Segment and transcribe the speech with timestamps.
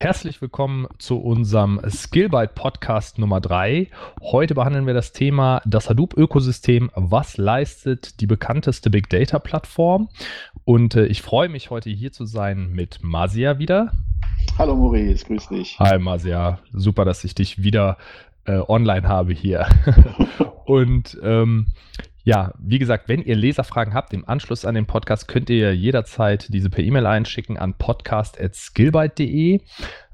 [0.00, 3.88] Herzlich willkommen zu unserem Skillbyte Podcast Nummer 3.
[4.22, 6.92] Heute behandeln wir das Thema das Hadoop-Ökosystem.
[6.94, 10.08] Was leistet die bekannteste Big Data-Plattform?
[10.64, 13.90] Und äh, ich freue mich, heute hier zu sein mit Masia wieder.
[14.56, 15.76] Hallo Maurice, grüß dich.
[15.80, 17.98] Hi Masia, super, dass ich dich wieder
[18.44, 19.66] äh, online habe hier.
[20.64, 21.72] Und ähm,
[22.28, 26.52] ja, wie gesagt, wenn ihr Leserfragen habt im Anschluss an den Podcast, könnt ihr jederzeit
[26.52, 29.62] diese per E-Mail einschicken an podcast.skillbyte.de,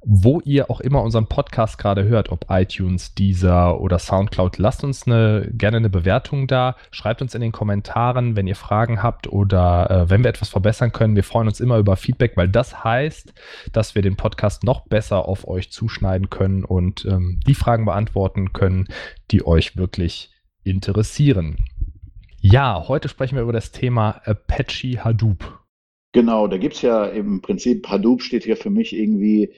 [0.01, 4.59] wo ihr auch immer unseren Podcast gerade hört, ob iTunes, Deezer oder Soundcloud.
[4.59, 6.77] Lasst uns eine, gerne eine Bewertung da.
[6.93, 10.93] Schreibt uns in den Kommentaren, wenn ihr Fragen habt oder äh, wenn wir etwas verbessern
[10.93, 11.17] können.
[11.17, 13.35] Wir freuen uns immer über Feedback, weil das heißt,
[13.73, 18.53] dass wir den Podcast noch besser auf euch zuschneiden können und ähm, die Fragen beantworten
[18.53, 18.87] können,
[19.33, 20.31] die euch wirklich
[20.65, 21.57] interessieren.
[22.47, 25.65] Ja, heute sprechen wir über das Thema Apache Hadoop.
[26.13, 29.55] Genau, da gibt es ja im Prinzip, Hadoop steht ja für mich irgendwie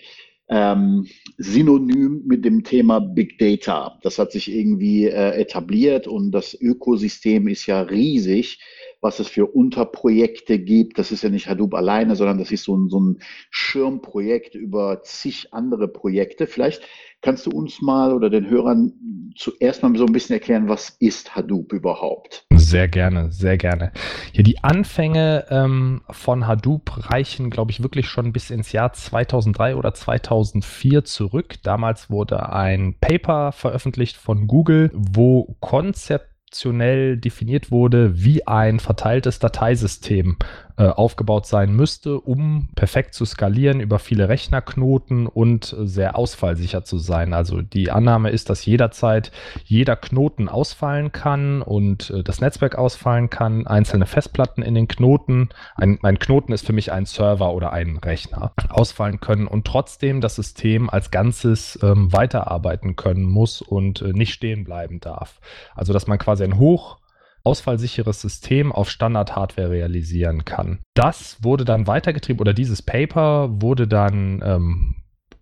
[0.49, 3.99] ähm, synonym mit dem Thema Big Data.
[4.05, 8.61] Das hat sich irgendwie äh, etabliert und das Ökosystem ist ja riesig,
[9.01, 11.01] was es für Unterprojekte gibt.
[11.01, 13.19] Das ist ja nicht Hadoop alleine, sondern das ist so ein, so ein
[13.51, 16.47] Schirmprojekt über zig andere Projekte.
[16.47, 16.83] Vielleicht
[17.23, 18.93] Kannst du uns mal oder den Hörern
[19.37, 22.47] zuerst mal so ein bisschen erklären, was ist Hadoop überhaupt?
[22.55, 23.93] Sehr gerne, sehr gerne.
[24.33, 29.77] Ja, die Anfänge ähm, von Hadoop reichen, glaube ich, wirklich schon bis ins Jahr 2003
[29.77, 31.57] oder 2004 zurück.
[31.63, 39.39] Damals wurde ein Paper veröffentlicht von Google, wo Konzept konzeptionell definiert wurde, wie ein verteiltes
[39.39, 40.37] Dateisystem
[40.79, 46.99] äh, aufgebaut sein müsste, um perfekt zu skalieren über viele Rechnerknoten und sehr ausfallsicher zu
[46.99, 47.33] sein.
[47.33, 49.33] Also die Annahme ist, dass jederzeit
[49.65, 55.49] jeder Knoten ausfallen kann und äh, das Netzwerk ausfallen kann, einzelne Festplatten in den Knoten,
[55.77, 60.21] ein, ein Knoten ist für mich ein Server oder ein Rechner, ausfallen können und trotzdem
[60.21, 65.41] das System als Ganzes ähm, weiterarbeiten können muss und äh, nicht stehen bleiben darf.
[65.75, 66.99] Also dass man quasi ein hoch
[67.47, 70.81] ausfallsicheres System auf Standard-Hardware realisieren kann.
[70.95, 74.97] Das wurde dann weitergetrieben oder dieses Paper wurde dann ähm,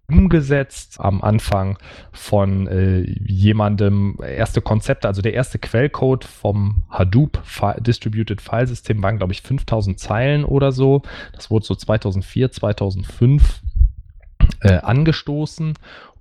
[0.07, 1.79] umgesetzt am Anfang
[2.13, 7.43] von äh, jemandem, erste Konzepte, also der erste Quellcode vom Hadoop
[7.81, 11.03] Distributed File System waren, glaube ich, 5000 Zeilen oder so.
[11.33, 13.63] Das wurde so 2004, 2005
[14.61, 15.75] äh, angestoßen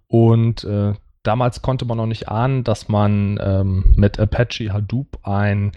[0.07, 5.71] und äh, damals konnte man noch nicht ahnen, dass man ähm, mit Apache Hadoop ein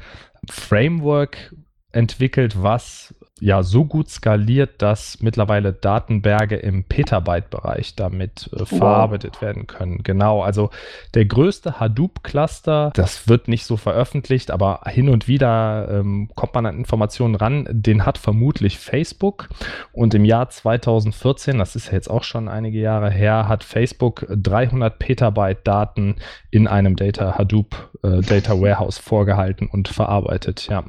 [0.51, 1.55] Framework
[1.93, 9.43] entwickelt, was ja so gut skaliert, dass mittlerweile Datenberge im Petabyte-Bereich damit äh, verarbeitet wow.
[9.43, 10.03] werden können.
[10.03, 10.71] Genau, also
[11.15, 16.65] der größte Hadoop-Cluster, das wird nicht so veröffentlicht, aber hin und wieder ähm, kommt man
[16.65, 19.49] an Informationen ran, den hat vermutlich Facebook
[19.93, 24.27] und im Jahr 2014, das ist ja jetzt auch schon einige Jahre her, hat Facebook
[24.31, 26.17] 300 Petabyte Daten
[26.51, 30.85] in einem Data Hadoop äh, Data Warehouse vorgehalten und verarbeitet, ja.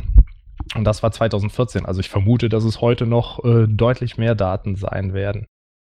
[0.75, 1.85] Und das war 2014.
[1.85, 5.45] Also ich vermute, dass es heute noch äh, deutlich mehr Daten sein werden.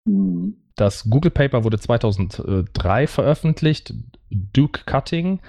[0.05, 0.57] Mhm.
[0.77, 3.95] Das Google Paper wurde 2003 veröffentlicht.
[4.31, 5.41] Duke Cutting,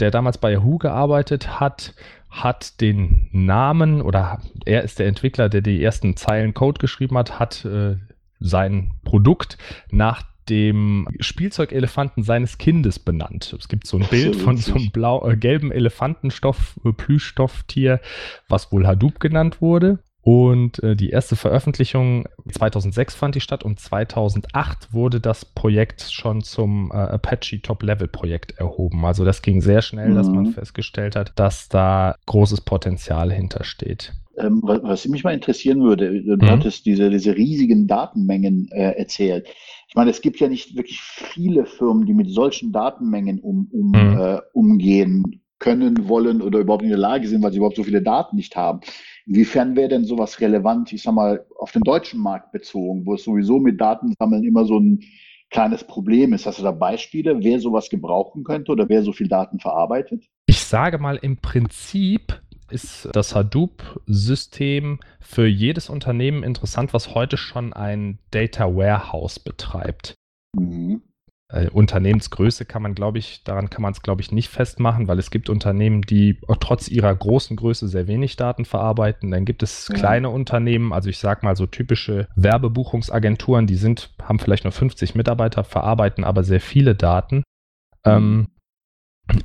[0.00, 1.94] der damals bei Yahoo gearbeitet hat,
[2.28, 7.38] hat den Namen oder er ist der Entwickler, der die ersten Zeilen Code geschrieben hat,
[7.38, 7.96] hat äh,
[8.40, 9.58] sein Produkt
[9.90, 13.54] nach dem Spielzeugelefanten seines Kindes benannt.
[13.58, 18.00] Es gibt so ein Bild von so einem blau, äh, gelben Elefantenstoff, äh, Plüschstofftier,
[18.48, 19.98] was wohl Hadoop genannt wurde.
[20.24, 26.42] Und äh, die erste Veröffentlichung 2006 fand die statt und 2008 wurde das Projekt schon
[26.42, 29.04] zum äh, Apache Top-Level-Projekt erhoben.
[29.04, 30.14] Also das ging sehr schnell, mhm.
[30.14, 30.52] dass man mhm.
[30.52, 34.12] festgestellt hat, dass da großes Potenzial hintersteht.
[34.38, 36.48] Ähm, was, was, mich mal interessieren würde, du mhm.
[36.48, 39.48] hattest diese, diese riesigen Datenmengen äh, erzählt.
[39.92, 43.88] Ich meine, es gibt ja nicht wirklich viele Firmen, die mit solchen Datenmengen um, um,
[43.88, 44.18] mhm.
[44.18, 48.00] äh, umgehen können, wollen oder überhaupt in der Lage sind, weil sie überhaupt so viele
[48.00, 48.80] Daten nicht haben.
[49.26, 53.24] Inwiefern wäre denn sowas relevant, ich sag mal, auf den deutschen Markt bezogen, wo es
[53.24, 55.00] sowieso mit Datensammeln immer so ein
[55.50, 56.46] kleines Problem ist?
[56.46, 60.24] Hast du da Beispiele, wer sowas gebrauchen könnte oder wer so viel Daten verarbeitet?
[60.46, 62.40] Ich sage mal, im Prinzip
[62.72, 70.14] ist das Hadoop-System für jedes Unternehmen interessant, was heute schon ein Data Warehouse betreibt.
[70.56, 71.02] Mhm.
[71.52, 75.18] Äh, Unternehmensgröße kann man, glaube ich, daran kann man es, glaube ich, nicht festmachen, weil
[75.18, 79.30] es gibt Unternehmen, die trotz ihrer großen Größe sehr wenig Daten verarbeiten.
[79.30, 79.94] Dann gibt es ja.
[79.94, 85.14] kleine Unternehmen, also ich sage mal so typische Werbebuchungsagenturen, die sind, haben vielleicht nur 50
[85.14, 87.36] Mitarbeiter, verarbeiten aber sehr viele Daten.
[88.06, 88.12] Mhm.
[88.12, 88.46] Ähm,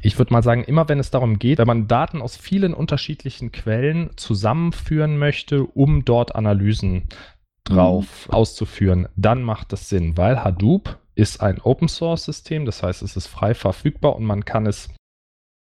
[0.02, 3.52] ich würde mal sagen, immer wenn es darum geht, wenn man Daten aus vielen unterschiedlichen
[3.52, 7.08] Quellen zusammenführen möchte, um dort Analysen
[7.64, 8.34] drauf mhm.
[8.34, 13.16] auszuführen, dann macht das Sinn, weil Hadoop ist ein Open Source System, das heißt, es
[13.16, 14.90] ist frei verfügbar und man kann es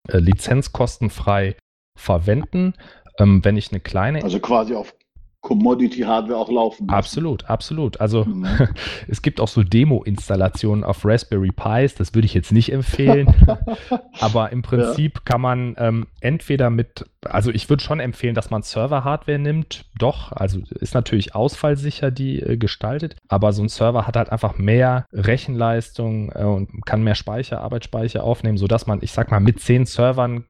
[0.08, 1.56] äh, lizenzkostenfrei
[1.98, 2.74] verwenden.
[3.18, 4.24] Ähm, wenn ich eine kleine.
[4.24, 4.94] Also quasi auf
[5.46, 6.88] Commodity-Hardware auch laufen.
[6.88, 6.96] Müssen.
[6.96, 8.02] Absolut, absolut.
[8.02, 8.48] Also mhm.
[9.08, 13.28] es gibt auch so Demo-Installationen auf Raspberry Pis, das würde ich jetzt nicht empfehlen.
[14.20, 15.22] Aber im Prinzip ja.
[15.24, 19.86] kann man ähm, entweder mit, also ich würde schon empfehlen, dass man Server-Hardware nimmt.
[20.00, 24.58] Doch, also ist natürlich ausfallsicher die äh, gestaltet, aber so ein Server hat halt einfach
[24.58, 29.60] mehr Rechenleistung äh, und kann mehr Speicher, Arbeitsspeicher aufnehmen, sodass man, ich sag mal, mit
[29.60, 30.46] zehn Servern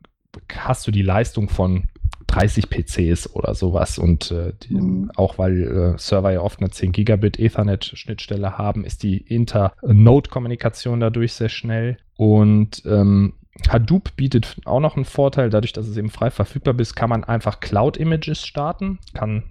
[0.57, 1.88] hast du die Leistung von
[2.36, 3.98] 30 PCs oder sowas.
[3.98, 5.12] Und äh, die, mhm.
[5.16, 11.34] auch weil äh, Server ja oft eine 10 Gigabit Ethernet-Schnittstelle haben, ist die Inter-Node-Kommunikation dadurch
[11.34, 11.98] sehr schnell.
[12.18, 13.34] Und ähm,
[13.70, 17.24] Hadoop bietet auch noch einen Vorteil, dadurch, dass es eben frei verfügbar ist, kann man
[17.24, 19.44] einfach Cloud-Images starten, kann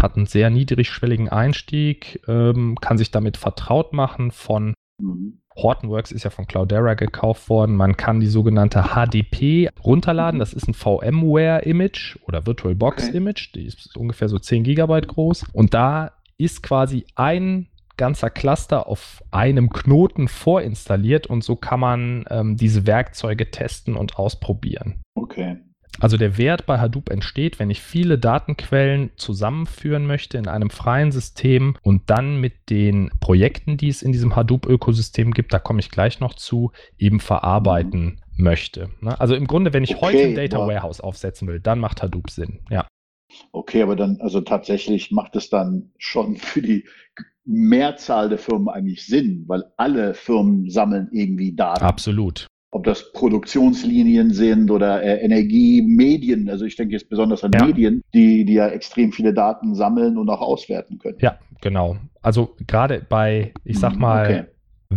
[0.00, 5.38] hat einen sehr niedrigschwelligen Einstieg, ähm, kann sich damit vertraut machen von mhm.
[5.56, 7.76] Hortonworks ist ja von Cloudera gekauft worden.
[7.76, 10.40] Man kann die sogenannte HDP runterladen.
[10.40, 13.54] Das ist ein VMware-Image oder VirtualBox-Image.
[13.54, 15.46] Die ist ungefähr so 10 Gigabyte groß.
[15.52, 22.24] Und da ist quasi ein ganzer Cluster auf einem Knoten vorinstalliert und so kann man
[22.28, 25.00] ähm, diese Werkzeuge testen und ausprobieren.
[25.14, 25.58] Okay.
[26.00, 31.12] Also der Wert bei Hadoop entsteht, wenn ich viele Datenquellen zusammenführen möchte in einem freien
[31.12, 35.90] System und dann mit den Projekten, die es in diesem Hadoop-Ökosystem gibt, da komme ich
[35.90, 38.90] gleich noch zu, eben verarbeiten möchte.
[39.00, 39.18] Ne?
[39.20, 40.68] Also im Grunde, wenn ich okay, heute ein Data wow.
[40.68, 42.60] Warehouse aufsetzen will, dann macht Hadoop Sinn.
[42.70, 42.88] Ja.
[43.52, 46.84] Okay, aber dann, also tatsächlich macht es dann schon für die
[47.44, 51.84] Mehrzahl der Firmen eigentlich Sinn, weil alle Firmen sammeln irgendwie Daten.
[51.84, 56.50] Absolut ob das Produktionslinien sind oder äh, Energie, Medien.
[56.50, 57.66] Also ich denke jetzt besonders an ja.
[57.66, 61.18] Medien, die, die ja extrem viele Daten sammeln und auch auswerten können.
[61.20, 61.96] Ja, genau.
[62.20, 64.44] Also gerade bei, ich sag mal, okay.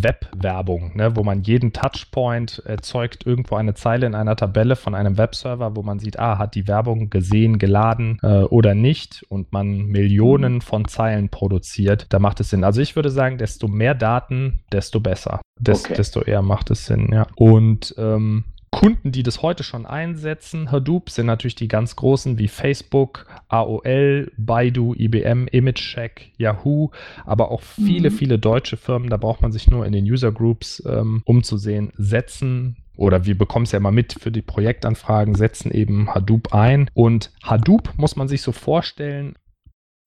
[0.04, 5.18] Webwerbung, ne, wo man jeden Touchpoint erzeugt irgendwo eine Zeile in einer Tabelle von einem
[5.18, 9.88] Webserver, wo man sieht, ah, hat die Werbung gesehen, geladen äh, oder nicht und man
[9.88, 10.62] Millionen mhm.
[10.62, 12.64] von Zeilen produziert, da macht es Sinn.
[12.64, 15.42] Also ich würde sagen, desto mehr Daten, desto besser.
[15.60, 15.96] Des, okay.
[15.96, 17.28] Desto eher macht es Sinn, ja.
[17.36, 22.48] Und ähm, Kunden, die das heute schon einsetzen, Hadoop, sind natürlich die ganz großen wie
[22.48, 26.90] Facebook, AOL, Baidu, IBM, ImageCheck, Yahoo,
[27.26, 28.16] aber auch viele, mhm.
[28.16, 32.78] viele deutsche Firmen, da braucht man sich nur in den User Groups ähm, umzusehen, setzen
[32.98, 36.90] oder wir bekommen es ja immer mit für die Projektanfragen, setzen eben Hadoop ein.
[36.94, 39.36] Und Hadoop muss man sich so vorstellen,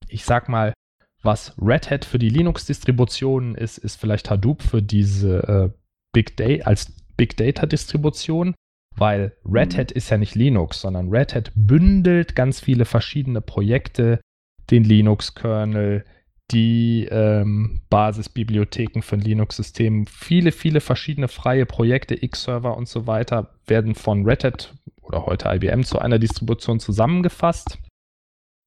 [0.09, 0.75] ich sag mal,
[1.23, 5.79] was Red Hat für die Linux-Distributionen ist, ist vielleicht Hadoop für diese äh,
[6.13, 8.55] Big Data als Big Data Distribution,
[8.97, 9.77] weil Red.
[9.77, 14.23] Hat ist ja nicht Linux, sondern Red Hat bündelt ganz viele verschiedene Projekte,
[14.71, 16.07] den Linux-Kernel,
[16.51, 23.95] die ähm, Basisbibliotheken für Linux-System, viele, viele verschiedene freie Projekte, X-Server und so weiter, werden
[23.95, 27.79] von Red Hat oder heute IBM zu einer Distribution zusammengefasst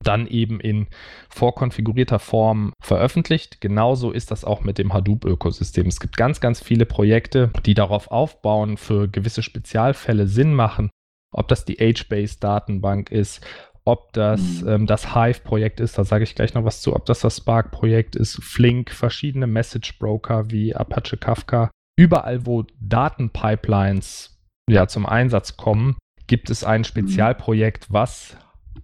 [0.04, 0.88] dann eben in
[1.30, 3.62] vorkonfigurierter Form veröffentlicht.
[3.62, 5.88] Genauso ist das auch mit dem Hadoop-Ökosystem.
[5.88, 10.90] Es gibt ganz, ganz viele Projekte, die darauf aufbauen, für gewisse Spezialfälle Sinn machen.
[11.34, 13.42] Ob das die HBase-Datenbank ist,
[13.86, 14.70] ob das mhm.
[14.70, 18.16] ähm, das Hive-Projekt ist, da sage ich gleich noch was zu, ob das das Spark-Projekt
[18.16, 21.70] ist, Flink, verschiedene Message-Broker wie Apache Kafka.
[21.98, 26.86] Überall, wo Datenpipelines ja, zum Einsatz kommen, gibt es ein mhm.
[26.86, 28.38] Spezialprojekt, was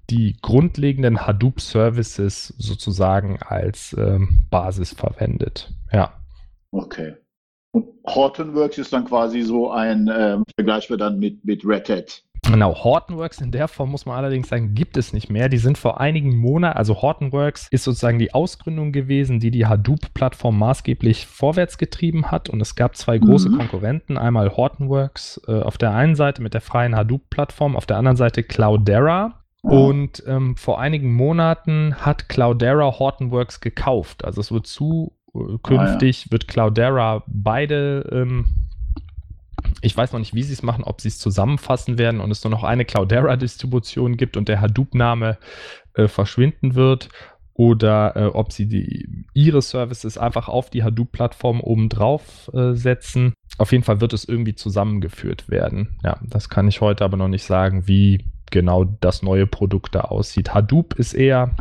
[0.10, 5.72] die grundlegenden Hadoop-Services sozusagen als ähm, Basis verwendet.
[5.92, 6.14] Ja.
[6.72, 7.16] Okay.
[7.72, 12.24] Und Hortonworks ist dann quasi so ein äh, vergleichbar dann mit, mit Red Hat.
[12.44, 15.50] Genau, Hortonworks in der Form muss man allerdings sagen, gibt es nicht mehr.
[15.50, 20.58] Die sind vor einigen Monaten, also Hortonworks ist sozusagen die Ausgründung gewesen, die die Hadoop-Plattform
[20.58, 22.50] maßgeblich vorwärts getrieben hat.
[22.50, 23.58] Und es gab zwei große mhm.
[23.58, 24.18] Konkurrenten.
[24.18, 28.44] Einmal Hortonworks äh, auf der einen Seite mit der freien Hadoop-Plattform, auf der anderen Seite
[28.44, 29.44] Cloudera.
[29.62, 34.24] Und ähm, vor einigen Monaten hat Cloudera Hortonworks gekauft.
[34.24, 35.12] Also es wird zukünftig,
[35.72, 36.32] äh, ah, ja.
[36.32, 38.46] wird Cloudera beide, ähm,
[39.82, 42.44] ich weiß noch nicht, wie sie es machen, ob sie es zusammenfassen werden und es
[42.44, 45.38] nur noch eine Cloudera-Distribution gibt und der Hadoop-Name
[45.94, 47.10] äh, verschwinden wird
[47.54, 53.34] oder äh, ob sie die, ihre Services einfach auf die Hadoop-Plattform oben drauf äh, setzen.
[53.58, 56.00] Auf jeden Fall wird es irgendwie zusammengeführt werden.
[56.02, 60.02] Ja, das kann ich heute aber noch nicht sagen, wie genau das neue Produkt da
[60.02, 60.54] aussieht.
[60.54, 61.56] Hadoop ist eher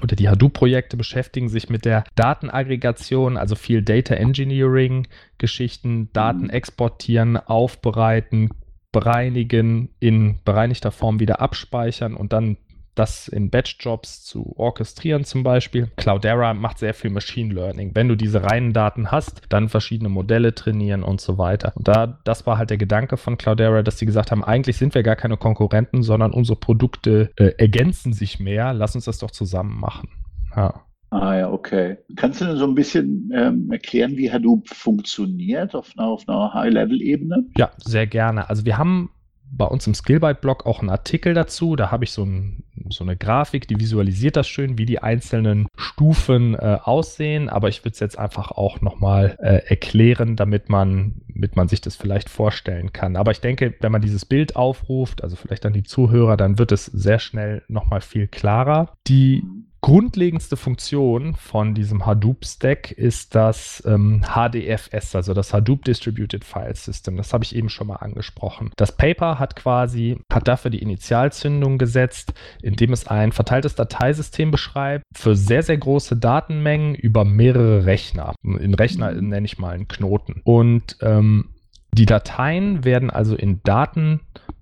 [0.00, 6.50] oder die Hadoop-Projekte beschäftigen sich mit der Datenaggregation, also viel Data Engineering-Geschichten, Daten mhm.
[6.50, 8.50] exportieren, aufbereiten,
[8.90, 12.56] bereinigen, in bereinigter Form wieder abspeichern und dann
[12.94, 15.90] das in Batch-Jobs zu orchestrieren zum Beispiel.
[15.96, 17.92] Cloudera macht sehr viel Machine Learning.
[17.94, 21.72] Wenn du diese reinen Daten hast, dann verschiedene Modelle trainieren und so weiter.
[21.74, 24.94] Und da, das war halt der Gedanke von Cloudera, dass sie gesagt haben, eigentlich sind
[24.94, 28.72] wir gar keine Konkurrenten, sondern unsere Produkte äh, ergänzen sich mehr.
[28.72, 30.08] Lass uns das doch zusammen machen.
[30.54, 30.82] Ja.
[31.10, 31.98] Ah ja, okay.
[32.16, 36.54] Kannst du denn so ein bisschen ähm, erklären, wie Hadoop funktioniert auf einer, auf einer
[36.54, 37.50] High-Level-Ebene?
[37.58, 38.48] Ja, sehr gerne.
[38.48, 39.10] Also wir haben
[39.54, 41.76] bei uns im Skillbyte-Blog auch einen Artikel dazu.
[41.76, 45.68] Da habe ich so, ein, so, eine Grafik, die visualisiert das schön, wie die einzelnen
[45.76, 47.48] Stufen äh, aussehen.
[47.48, 51.82] Aber ich würde es jetzt einfach auch nochmal äh, erklären, damit man, damit man sich
[51.82, 53.16] das vielleicht vorstellen kann.
[53.16, 56.72] Aber ich denke, wenn man dieses Bild aufruft, also vielleicht an die Zuhörer, dann wird
[56.72, 58.96] es sehr schnell nochmal viel klarer.
[59.06, 59.44] Die
[59.82, 67.16] grundlegendste Funktion von diesem Hadoop-Stack ist das ähm, HDFS, also das Hadoop Distributed File System.
[67.16, 68.70] Das habe ich eben schon mal angesprochen.
[68.76, 75.04] Das Paper hat quasi, hat dafür die Initialzündung gesetzt, indem es ein verteiltes Dateisystem beschreibt
[75.12, 78.34] für sehr, sehr große Datenmengen über mehrere Rechner.
[78.44, 80.42] In Rechner nenne ich mal einen Knoten.
[80.44, 81.50] Und ähm,
[81.92, 83.62] die Dateien werden also in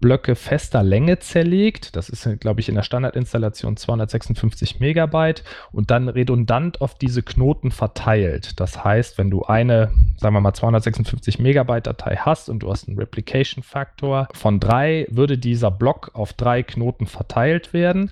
[0.00, 1.95] Datenblöcke fester Länge zerlegt.
[1.95, 7.71] Das ist, glaube ich, in der Standardinstallation 256 Megabyte und dann redundant auf diese Knoten
[7.71, 8.59] verteilt.
[8.61, 12.88] Das heißt, wenn du eine, sagen wir mal, 256 Megabyte Datei hast und du hast
[12.88, 18.11] einen Replication Faktor von drei, würde dieser Block auf drei Knoten verteilt werden.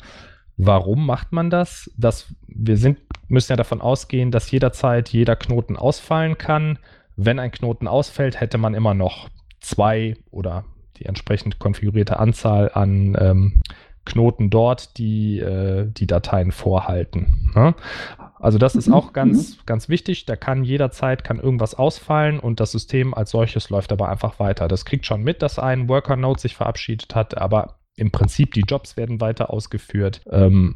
[0.57, 1.91] Warum macht man das?
[1.97, 6.79] das wir sind, müssen ja davon ausgehen, dass jederzeit jeder Knoten ausfallen kann
[7.21, 9.29] wenn ein Knoten ausfällt, hätte man immer noch
[9.59, 10.65] zwei oder
[10.99, 13.61] die entsprechend konfigurierte Anzahl an ähm,
[14.05, 17.51] Knoten dort, die äh, die Dateien vorhalten.
[17.55, 17.75] Ne?
[18.41, 19.61] Also das ist auch ganz, mhm.
[19.67, 20.25] ganz wichtig.
[20.27, 24.69] Da kann jederzeit kann irgendwas ausfallen und das System als solches läuft aber einfach weiter.
[24.69, 28.97] Das kriegt schon mit, dass ein Worker-Node sich verabschiedet hat, aber im Prinzip die Jobs
[28.97, 30.23] werden weiter ausgeführt.
[30.31, 30.75] Ähm,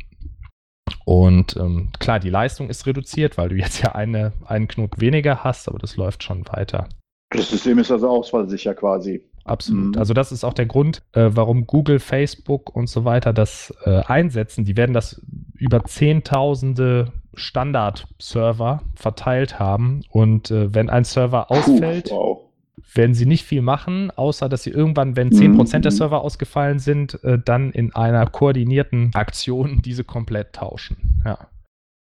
[1.04, 5.44] und ähm, klar, die Leistung ist reduziert, weil du jetzt ja eine, einen Knoten weniger
[5.44, 6.88] hast, aber das läuft schon weiter.
[7.30, 9.22] Das System ist also ausfallsicher quasi.
[9.44, 9.94] Absolut.
[9.94, 9.98] Mhm.
[9.98, 14.00] Also das ist auch der Grund, äh, warum Google, Facebook und so weiter das äh,
[14.00, 14.64] einsetzen.
[14.64, 15.20] Die werden das
[15.56, 20.02] über Zehntausende Standard-Server verteilt haben.
[20.10, 22.52] Und äh, wenn ein Server ausfällt, Puh, wow
[22.94, 25.82] werden sie nicht viel machen, außer dass sie irgendwann, wenn 10% mhm.
[25.82, 31.22] der Server ausgefallen sind, äh, dann in einer koordinierten Aktion diese komplett tauschen.
[31.24, 31.38] Ja.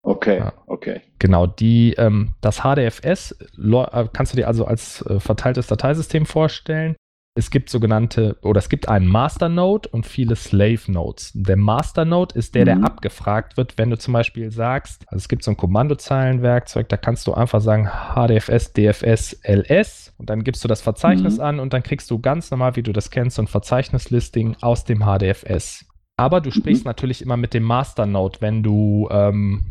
[0.02, 0.52] Okay, ja.
[0.66, 1.00] okay.
[1.18, 6.96] Genau, die, ähm, das HDFS äh, kannst du dir also als äh, verteiltes Dateisystem vorstellen.
[7.38, 11.30] Es gibt sogenannte, oder es gibt einen Master Node und viele Slave Nodes.
[11.36, 12.66] Der Master Node ist der, mhm.
[12.66, 16.96] der abgefragt wird, wenn du zum Beispiel sagst, also es gibt so ein Kommandozeilenwerkzeug, da
[16.96, 21.44] kannst du einfach sagen HDFS, DFS, LS und dann gibst du das Verzeichnis mhm.
[21.44, 24.84] an und dann kriegst du ganz normal, wie du das kennst, so ein Verzeichnislisting aus
[24.84, 25.86] dem HDFS.
[26.16, 26.88] Aber du sprichst mhm.
[26.88, 29.66] natürlich immer mit dem Master Node, wenn du ähm,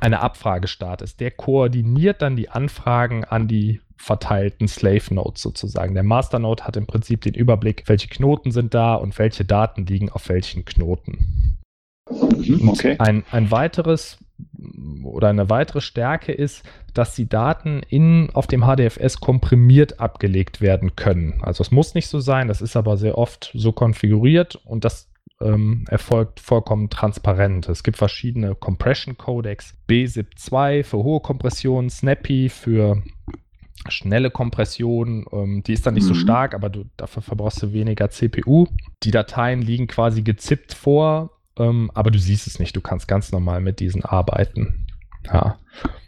[0.00, 1.18] eine Abfrage startest.
[1.18, 5.94] Der koordiniert dann die Anfragen an die verteilten Slave Nodes sozusagen.
[5.94, 9.86] Der Master Node hat im Prinzip den Überblick, welche Knoten sind da und welche Daten
[9.86, 11.58] liegen auf welchen Knoten.
[12.10, 12.96] Mhm, okay.
[12.98, 14.18] Ein, ein weiteres
[15.02, 16.62] oder eine weitere Stärke ist,
[16.92, 21.40] dass die Daten in, auf dem HDFS komprimiert abgelegt werden können.
[21.42, 25.08] Also es muss nicht so sein, das ist aber sehr oft so konfiguriert und das
[25.40, 27.68] ähm, erfolgt vollkommen transparent.
[27.68, 33.02] Es gibt verschiedene Compression Codecs, BZIP2 für hohe Kompression, Snappy für
[33.88, 36.08] schnelle Kompression, ähm, die ist dann nicht mhm.
[36.08, 38.66] so stark, aber du, dafür verbrauchst du weniger CPU.
[39.02, 42.74] Die Dateien liegen quasi gezippt vor, ähm, aber du siehst es nicht.
[42.76, 44.86] Du kannst ganz normal mit diesen arbeiten.
[45.32, 45.58] Ja.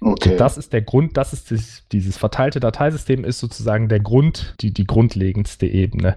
[0.00, 0.36] Okay.
[0.36, 4.72] Das ist der Grund, das ist das, dieses verteilte Dateisystem ist sozusagen der Grund, die,
[4.72, 6.14] die grundlegendste Ebene.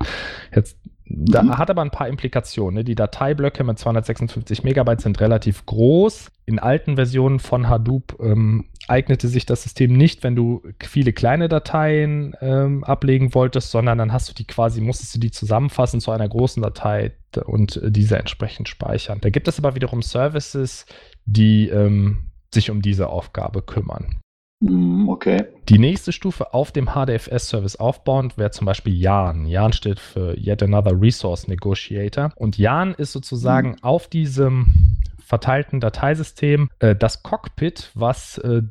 [0.56, 0.78] Jetzt
[1.14, 1.58] da mhm.
[1.58, 2.76] hat aber ein paar Implikationen.
[2.76, 2.84] Ne?
[2.84, 6.32] Die Dateiblöcke mit 256 Megabyte sind relativ groß.
[6.46, 11.50] In alten Versionen von Hadoop ähm, eignete sich das System nicht, wenn du viele kleine
[11.50, 16.12] Dateien ähm, ablegen wolltest, sondern dann hast du die quasi, musstest du die zusammenfassen zu
[16.12, 17.14] einer großen Datei
[17.46, 19.20] und äh, diese entsprechend speichern.
[19.22, 20.86] Da gibt es aber wiederum Services,
[21.26, 24.20] die ähm, sich um diese Aufgabe kümmern.
[24.62, 25.46] Mhm, okay.
[25.70, 29.48] Die nächste Stufe auf dem HDFS-Service aufbauend wäre zum Beispiel YARN.
[29.48, 32.32] YARN steht für Yet Another Resource Negotiator.
[32.36, 33.84] Und YARN ist sozusagen mhm.
[33.84, 38.62] auf diesem verteilten Dateisystem äh, das Cockpit, was äh,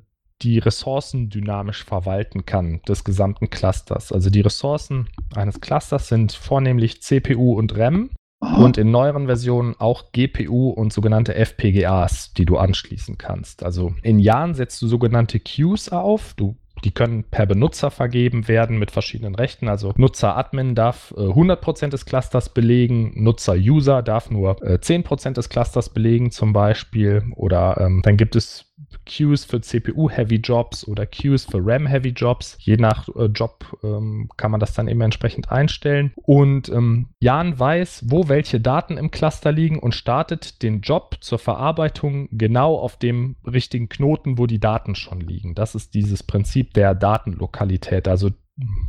[0.42, 4.12] die Ressourcen dynamisch verwalten kann des gesamten Clusters.
[4.12, 10.12] Also die Ressourcen eines Clusters sind vornehmlich CPU und RAM und in neueren Versionen auch
[10.12, 13.62] GPU und sogenannte FPGAs, die du anschließen kannst.
[13.62, 16.34] Also in Jahren setzt du sogenannte Queues auf.
[16.34, 19.68] Du Die können per Benutzer vergeben werden mit verschiedenen Rechten.
[19.68, 25.90] Also Nutzer-Admin darf äh, 100% des Clusters belegen, Nutzer-User darf nur äh, 10% des Clusters
[25.90, 27.24] belegen zum Beispiel.
[27.36, 28.69] Oder ähm, dann gibt es
[29.06, 32.56] Queues für CPU-Heavy Jobs oder Queues für RAM-Heavy Jobs.
[32.60, 36.12] Je nach äh, Job ähm, kann man das dann eben entsprechend einstellen.
[36.16, 41.38] Und ähm, Jan weiß, wo welche Daten im Cluster liegen und startet den Job zur
[41.38, 45.54] Verarbeitung genau auf dem richtigen Knoten, wo die Daten schon liegen.
[45.54, 48.08] Das ist dieses Prinzip der Datenlokalität.
[48.08, 48.30] Also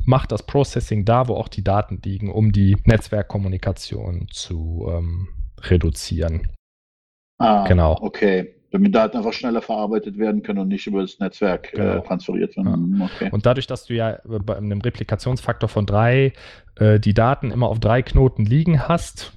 [0.06, 5.30] macht das Processing da, wo auch die Daten liegen, um die Netzwerkkommunikation zu ähm,
[5.62, 6.50] reduzieren.
[7.38, 7.98] Ah, genau.
[8.02, 11.98] Okay damit Daten einfach schneller verarbeitet werden können und nicht über das Netzwerk äh, genau.
[11.98, 12.98] äh, transferiert werden.
[13.00, 13.06] Ja.
[13.06, 13.30] Okay.
[13.32, 16.34] Und dadurch, dass du ja bei einem Replikationsfaktor von drei
[16.76, 19.34] äh, die Daten immer auf drei Knoten liegen hast,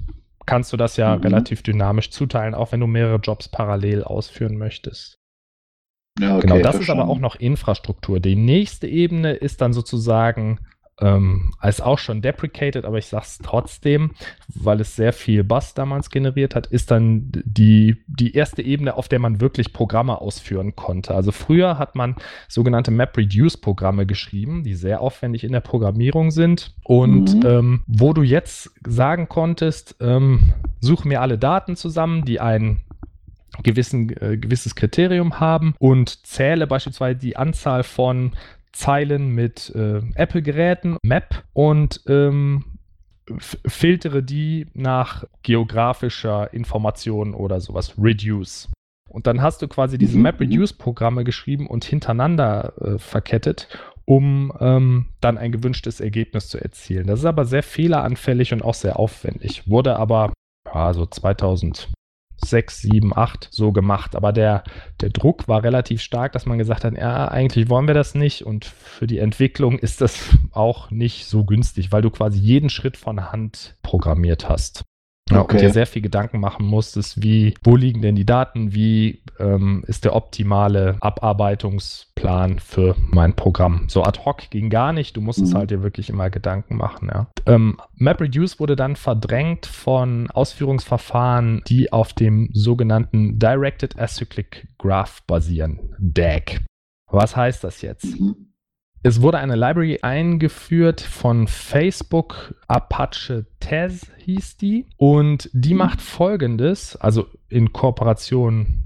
[0.47, 1.23] kannst du das ja mhm.
[1.23, 5.19] relativ dynamisch zuteilen, auch wenn du mehrere Jobs parallel ausführen möchtest.
[6.21, 7.01] Ja, okay, genau, das verstanden.
[7.01, 8.21] ist aber auch noch Infrastruktur.
[8.21, 10.61] Die nächste Ebene ist dann sozusagen
[11.01, 14.13] ähm, als auch schon deprecated, aber ich sage es trotzdem,
[14.49, 19.09] weil es sehr viel Bass damals generiert hat, ist dann die, die erste Ebene, auf
[19.09, 21.15] der man wirklich Programme ausführen konnte.
[21.15, 22.15] Also früher hat man
[22.49, 27.47] sogenannte MapReduce-Programme geschrieben, die sehr aufwendig in der Programmierung sind und mhm.
[27.47, 32.81] ähm, wo du jetzt sagen konntest, ähm, such mir alle Daten zusammen, die ein
[33.63, 38.33] gewissen, äh, gewisses Kriterium haben und zähle beispielsweise die Anzahl von
[38.75, 42.65] Zeilen mit äh, Apple-Geräten, Map und ähm,
[43.67, 48.69] filtere die nach geografischer Information oder sowas, Reduce.
[49.09, 50.25] Und dann hast du quasi diese mhm.
[50.25, 53.69] Map-Reduce-Programme geschrieben und hintereinander äh, verkettet,
[54.05, 57.07] um ähm, dann ein gewünschtes Ergebnis zu erzielen.
[57.07, 59.69] Das ist aber sehr fehleranfällig und auch sehr aufwendig.
[59.69, 60.33] Wurde aber
[60.67, 61.91] ja, so 2000
[62.37, 64.17] sechs, sieben, acht so gemacht.
[64.17, 64.65] Aber der,
[65.01, 68.43] der Druck war relativ stark, dass man gesagt hat, ja, eigentlich wollen wir das nicht.
[68.43, 72.97] Und für die Entwicklung ist das auch nicht so günstig, weil du quasi jeden Schritt
[72.97, 74.85] von Hand programmiert hast.
[75.31, 75.57] Ja, okay.
[75.57, 79.83] Und dir sehr viel Gedanken machen musstest, wie, wo liegen denn die Daten, wie ähm,
[79.87, 83.87] ist der optimale Abarbeitungsplan für mein Programm.
[83.89, 85.59] So ad hoc ging gar nicht, du musstest mhm.
[85.59, 87.27] halt dir wirklich immer Gedanken machen, ja.
[87.47, 95.95] Ähm, MapReduce wurde dann verdrängt von Ausführungsverfahren, die auf dem sogenannten Directed Acyclic Graph basieren,
[95.99, 96.61] DAG.
[97.11, 98.21] Was heißt das jetzt?
[98.21, 98.44] Mhm.
[99.07, 104.87] Es wurde eine Library eingeführt von Facebook, Apache Tez hieß die.
[104.97, 108.83] Und die macht folgendes, also in Kooperation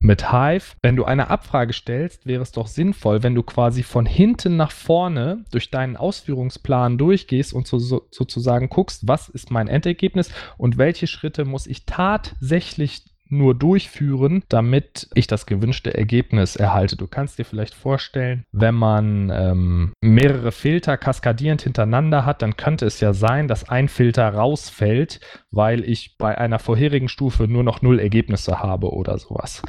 [0.00, 0.74] mit Hive.
[0.82, 4.72] Wenn du eine Abfrage stellst, wäre es doch sinnvoll, wenn du quasi von hinten nach
[4.72, 10.76] vorne durch deinen Ausführungsplan durchgehst und so, so, sozusagen guckst, was ist mein Endergebnis und
[10.76, 16.96] welche Schritte muss ich tatsächlich nur durchführen, damit ich das gewünschte Ergebnis erhalte.
[16.96, 22.86] Du kannst dir vielleicht vorstellen, wenn man ähm, mehrere Filter kaskadierend hintereinander hat, dann könnte
[22.86, 27.82] es ja sein, dass ein Filter rausfällt, weil ich bei einer vorherigen Stufe nur noch
[27.82, 29.62] null Ergebnisse habe oder sowas.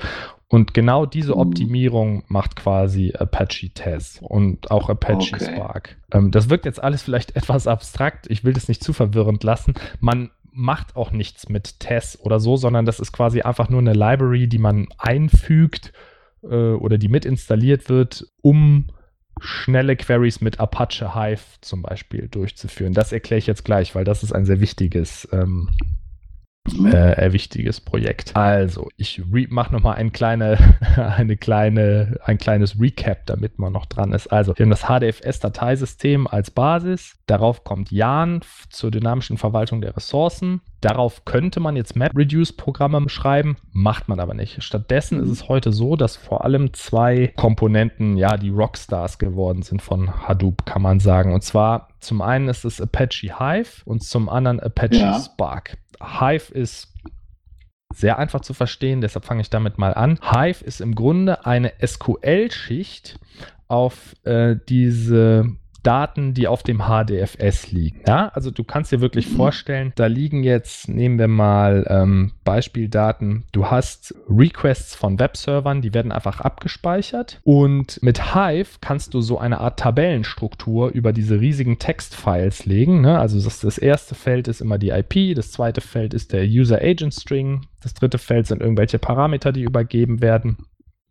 [0.49, 1.41] Und genau diese mhm.
[1.41, 5.53] Optimierung macht quasi Apache Tez und auch Apache okay.
[5.53, 5.97] Spark.
[6.11, 8.27] Ähm, das wirkt jetzt alles vielleicht etwas abstrakt.
[8.29, 9.73] Ich will das nicht zu verwirrend lassen.
[9.99, 13.93] Man macht auch nichts mit Tess oder so, sondern das ist quasi einfach nur eine
[13.93, 15.93] Library, die man einfügt
[16.43, 18.87] äh, oder die mit installiert wird, um
[19.39, 22.93] schnelle Queries mit Apache Hive zum Beispiel durchzuführen.
[22.93, 25.69] Das erkläre ich jetzt gleich, weil das ist ein sehr wichtiges ähm,
[26.67, 28.35] äh, wichtiges Projekt.
[28.35, 30.57] Also, ich mache nochmal ein, kleine,
[30.95, 34.27] eine kleine, ein kleines Recap, damit man noch dran ist.
[34.27, 37.15] Also, wir haben das HDFS-Dateisystem als Basis.
[37.25, 40.61] Darauf kommt Jan zur dynamischen Verwaltung der Ressourcen.
[40.81, 44.61] Darauf könnte man jetzt MapReduce-Programme schreiben, macht man aber nicht.
[44.61, 49.81] Stattdessen ist es heute so, dass vor allem zwei Komponenten, ja, die Rockstars geworden sind
[49.81, 51.33] von Hadoop, kann man sagen.
[51.33, 55.19] Und zwar zum einen ist es Apache Hive und zum anderen Apache ja.
[55.19, 55.77] Spark.
[55.99, 56.93] Hive ist
[57.93, 60.19] sehr einfach zu verstehen, deshalb fange ich damit mal an.
[60.21, 63.19] Hive ist im Grunde eine SQL-Schicht
[63.67, 65.55] auf äh, diese
[65.87, 68.01] Daten, die auf dem HDFS liegen.
[68.05, 69.35] Ja, also du kannst dir wirklich mhm.
[69.37, 75.93] vorstellen, da liegen jetzt, nehmen wir mal ähm, Beispieldaten, du hast Requests von Webservern, die
[75.93, 81.79] werden einfach abgespeichert und mit Hive kannst du so eine Art Tabellenstruktur über diese riesigen
[81.79, 82.99] Textfiles legen.
[82.99, 83.17] Ne?
[83.17, 86.81] Also das, das erste Feld ist immer die IP, das zweite Feld ist der User
[86.81, 90.57] Agent String, das dritte Feld sind irgendwelche Parameter, die übergeben werden.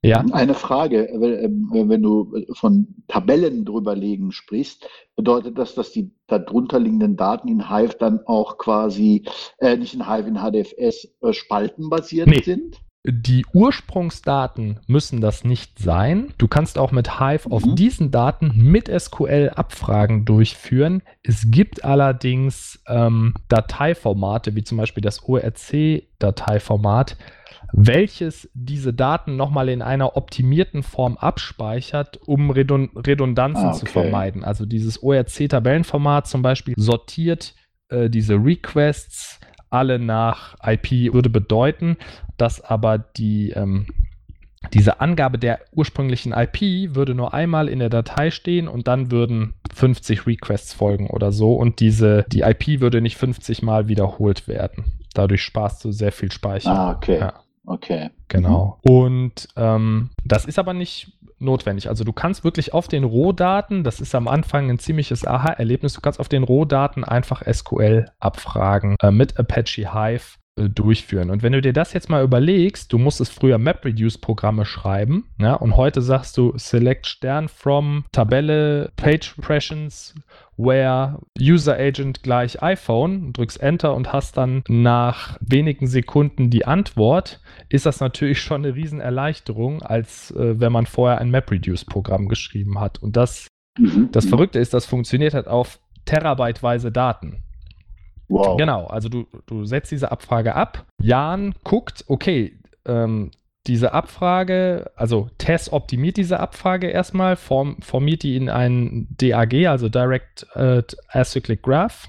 [0.06, 0.24] Ja.
[0.32, 7.48] Eine Frage, wenn du von Tabellen drüberlegen sprichst, bedeutet das, dass die darunter liegenden Daten
[7.48, 9.24] in Hive dann auch quasi,
[9.58, 12.42] äh, nicht in Hive, in HDFS äh, spaltenbasiert nee.
[12.42, 12.80] sind?
[13.08, 16.34] Die Ursprungsdaten müssen das nicht sein.
[16.38, 17.52] Du kannst auch mit Hive mhm.
[17.52, 21.02] auf diesen Daten mit SQL Abfragen durchführen.
[21.22, 27.16] Es gibt allerdings ähm, Dateiformate, wie zum Beispiel das ORC-Dateiformat,
[27.72, 33.78] welches diese Daten nochmal in einer optimierten Form abspeichert, um Redundanzen ah, okay.
[33.78, 34.44] zu vermeiden.
[34.44, 37.54] Also dieses ORC-Tabellenformat zum Beispiel sortiert
[37.88, 41.96] äh, diese Requests alle nach IP würde bedeuten,
[42.36, 43.86] dass aber die, ähm,
[44.72, 49.54] diese Angabe der ursprünglichen IP würde nur einmal in der Datei stehen und dann würden
[49.74, 54.98] 50 Requests folgen oder so und diese, die IP würde nicht 50 Mal wiederholt werden.
[55.14, 56.70] Dadurch sparst du sehr viel Speicher.
[56.70, 57.18] Ah, okay.
[57.18, 57.34] Ja.
[57.66, 58.10] Okay.
[58.28, 58.78] Genau.
[58.84, 58.90] Mhm.
[58.90, 61.88] Und ähm, das ist aber nicht notwendig.
[61.88, 66.00] Also du kannst wirklich auf den Rohdaten, das ist am Anfang ein ziemliches Aha-Erlebnis, du
[66.00, 71.30] kannst auf den Rohdaten einfach SQL abfragen äh, mit Apache Hive durchführen.
[71.30, 75.76] Und wenn du dir das jetzt mal überlegst, du musstest früher MapReduce-Programme schreiben, ja, und
[75.76, 80.14] heute sagst du Select Stern from Tabelle Page Impressions
[80.56, 87.40] where User Agent gleich iPhone, drückst Enter und hast dann nach wenigen Sekunden die Antwort,
[87.68, 93.02] ist das natürlich schon eine Riesenerleichterung, als äh, wenn man vorher ein MapReduce-Programm geschrieben hat.
[93.02, 94.08] Und das, mhm.
[94.12, 97.42] das Verrückte ist, das funktioniert halt auf terabyteweise Daten.
[98.28, 98.56] Wow.
[98.56, 100.86] Genau, also du, du setzt diese Abfrage ab.
[101.00, 103.30] Jan guckt, okay, ähm,
[103.66, 109.88] diese Abfrage, also Tess optimiert diese Abfrage erstmal, form, formiert die in ein DAG, also
[109.88, 112.08] Direct äh, Acyclic Graph.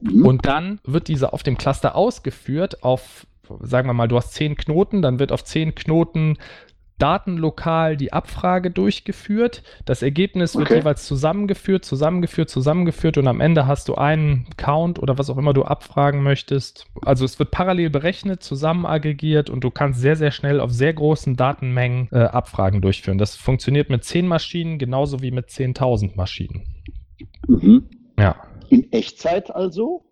[0.00, 0.26] Mhm.
[0.26, 3.26] Und dann wird diese auf dem Cluster ausgeführt auf,
[3.60, 6.38] sagen wir mal, du hast zehn Knoten, dann wird auf zehn Knoten
[7.00, 9.62] datenlokal die Abfrage durchgeführt.
[9.84, 15.18] Das Ergebnis wird jeweils zusammengeführt, zusammengeführt, zusammengeführt und am Ende hast du einen Count oder
[15.18, 16.86] was auch immer du abfragen möchtest.
[17.02, 20.92] Also es wird parallel berechnet, zusammen aggregiert und du kannst sehr, sehr schnell auf sehr
[20.92, 23.18] großen Datenmengen äh, Abfragen durchführen.
[23.18, 26.66] Das funktioniert mit 10 Maschinen genauso wie mit 10.000 Maschinen.
[27.48, 27.88] Mhm.
[28.18, 28.36] Ja.
[28.68, 30.04] In Echtzeit also?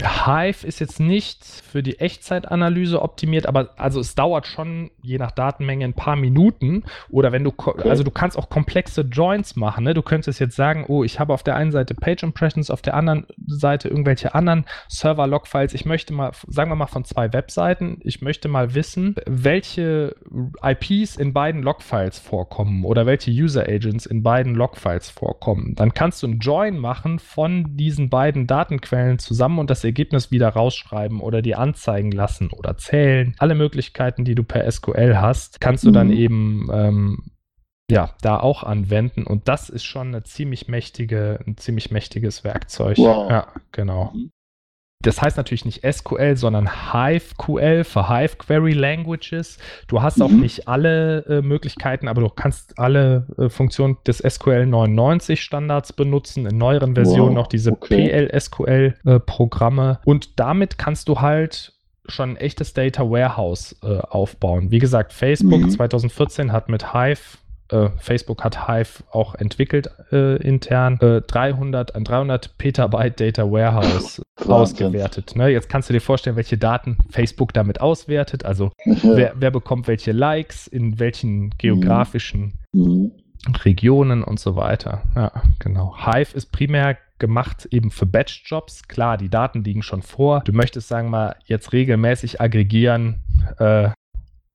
[0.00, 5.32] Hive ist jetzt nicht für die Echtzeitanalyse optimiert, aber also es dauert schon je nach
[5.32, 6.84] Datenmenge ein paar Minuten.
[7.10, 7.88] Oder wenn du, okay.
[7.88, 9.84] also du kannst auch komplexe Joins machen.
[9.84, 9.94] Ne?
[9.94, 12.94] Du könntest jetzt sagen, oh, ich habe auf der einen Seite Page Impressions, auf der
[12.94, 15.74] anderen Seite irgendwelche anderen Server-Log-Files.
[15.74, 20.14] Ich möchte mal, sagen wir mal von zwei Webseiten, ich möchte mal wissen, welche
[20.62, 25.74] IPs in beiden Log-Files vorkommen oder welche User-Agents in beiden Log-Files vorkommen.
[25.74, 30.48] Dann kannst du einen Join machen von diesen beiden Datenquellen zusammen und das Ergebnis wieder
[30.48, 33.34] rausschreiben oder dir anzeigen lassen oder zählen.
[33.38, 35.94] Alle Möglichkeiten, die du per SQL hast, kannst du mhm.
[35.94, 37.18] dann eben ähm,
[37.90, 39.24] ja, da auch anwenden.
[39.24, 42.98] Und das ist schon eine ziemlich mächtige, ein ziemlich mächtiges Werkzeug.
[42.98, 43.30] Wow.
[43.30, 44.12] Ja, genau.
[45.02, 49.58] Das heißt natürlich nicht SQL, sondern HiveQL für Hive Query Languages.
[49.88, 50.22] Du hast mhm.
[50.22, 55.92] auch nicht alle äh, Möglichkeiten, aber du kannst alle äh, Funktionen des SQL 99 Standards
[55.92, 56.46] benutzen.
[56.46, 57.42] In neueren Versionen wow.
[57.42, 58.08] noch diese okay.
[58.08, 59.98] PL-SQL äh, Programme.
[60.04, 61.72] Und damit kannst du halt
[62.06, 64.70] schon ein echtes Data Warehouse äh, aufbauen.
[64.70, 65.70] Wie gesagt, Facebook mhm.
[65.70, 67.38] 2014 hat mit Hive
[67.72, 74.22] äh, Facebook hat Hive auch entwickelt äh, intern, äh, 300, ein 300 Petabyte Data Warehouse
[74.46, 75.34] ausgewertet.
[75.36, 75.48] Ne?
[75.48, 80.12] Jetzt kannst du dir vorstellen, welche Daten Facebook damit auswertet, also wer, wer, bekommt welche
[80.12, 83.12] Likes, in welchen geografischen mhm.
[83.64, 85.02] Regionen und so weiter.
[85.16, 85.96] Ja, genau.
[85.98, 88.88] Hive ist primär gemacht eben für Batch-Jobs.
[88.88, 90.40] Klar, die Daten liegen schon vor.
[90.44, 93.22] Du möchtest, sagen wir mal, jetzt regelmäßig aggregieren,
[93.58, 93.90] äh,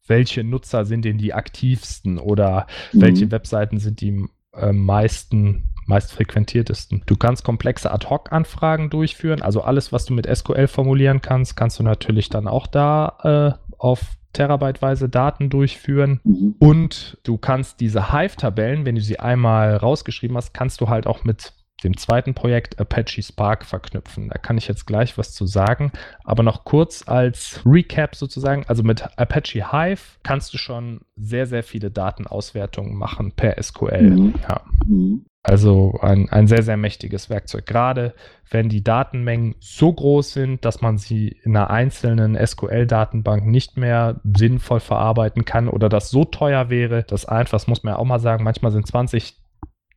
[0.07, 3.01] welche Nutzer sind denn die aktivsten oder mhm.
[3.01, 7.03] welche Webseiten sind die äh, meisten meist frequentiertesten.
[7.05, 11.83] Du kannst komplexe Ad-Hoc-Anfragen durchführen, also alles, was du mit SQL formulieren kannst, kannst du
[11.83, 16.19] natürlich dann auch da äh, auf terabyteweise Daten durchführen.
[16.23, 16.55] Mhm.
[16.59, 21.23] Und du kannst diese Hive-Tabellen, wenn du sie einmal rausgeschrieben hast, kannst du halt auch
[21.23, 24.29] mit dem zweiten Projekt Apache Spark verknüpfen.
[24.29, 25.91] Da kann ich jetzt gleich was zu sagen.
[26.23, 28.65] Aber noch kurz als Recap sozusagen.
[28.67, 34.09] Also mit Apache Hive kannst du schon sehr, sehr viele Datenauswertungen machen per SQL.
[34.09, 34.33] Mhm.
[34.47, 34.61] Ja.
[34.85, 35.25] Mhm.
[35.43, 37.65] Also ein, ein sehr, sehr mächtiges Werkzeug.
[37.65, 38.13] Gerade
[38.49, 44.19] wenn die Datenmengen so groß sind, dass man sie in einer einzelnen SQL-Datenbank nicht mehr
[44.25, 48.05] sinnvoll verarbeiten kann oder das so teuer wäre, dass einfach, das muss man ja auch
[48.05, 49.37] mal sagen, manchmal sind 20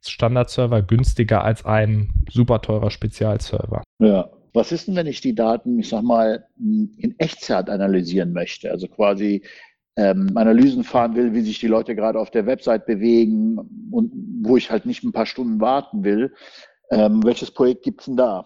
[0.02, 3.82] Standardserver günstiger als ein super teurer Spezialserver.
[3.98, 4.30] Ja.
[4.52, 8.68] Was ist denn, wenn ich die Daten, ich sag mal, in Echtzeit analysieren möchte?
[8.68, 9.42] Also quasi
[9.96, 13.58] ähm, Analysen fahren will, wie sich die Leute gerade auf der Website bewegen
[13.90, 16.34] und wo ich halt nicht ein paar Stunden warten will.
[16.90, 18.44] Ähm, welches Projekt gibt es denn da?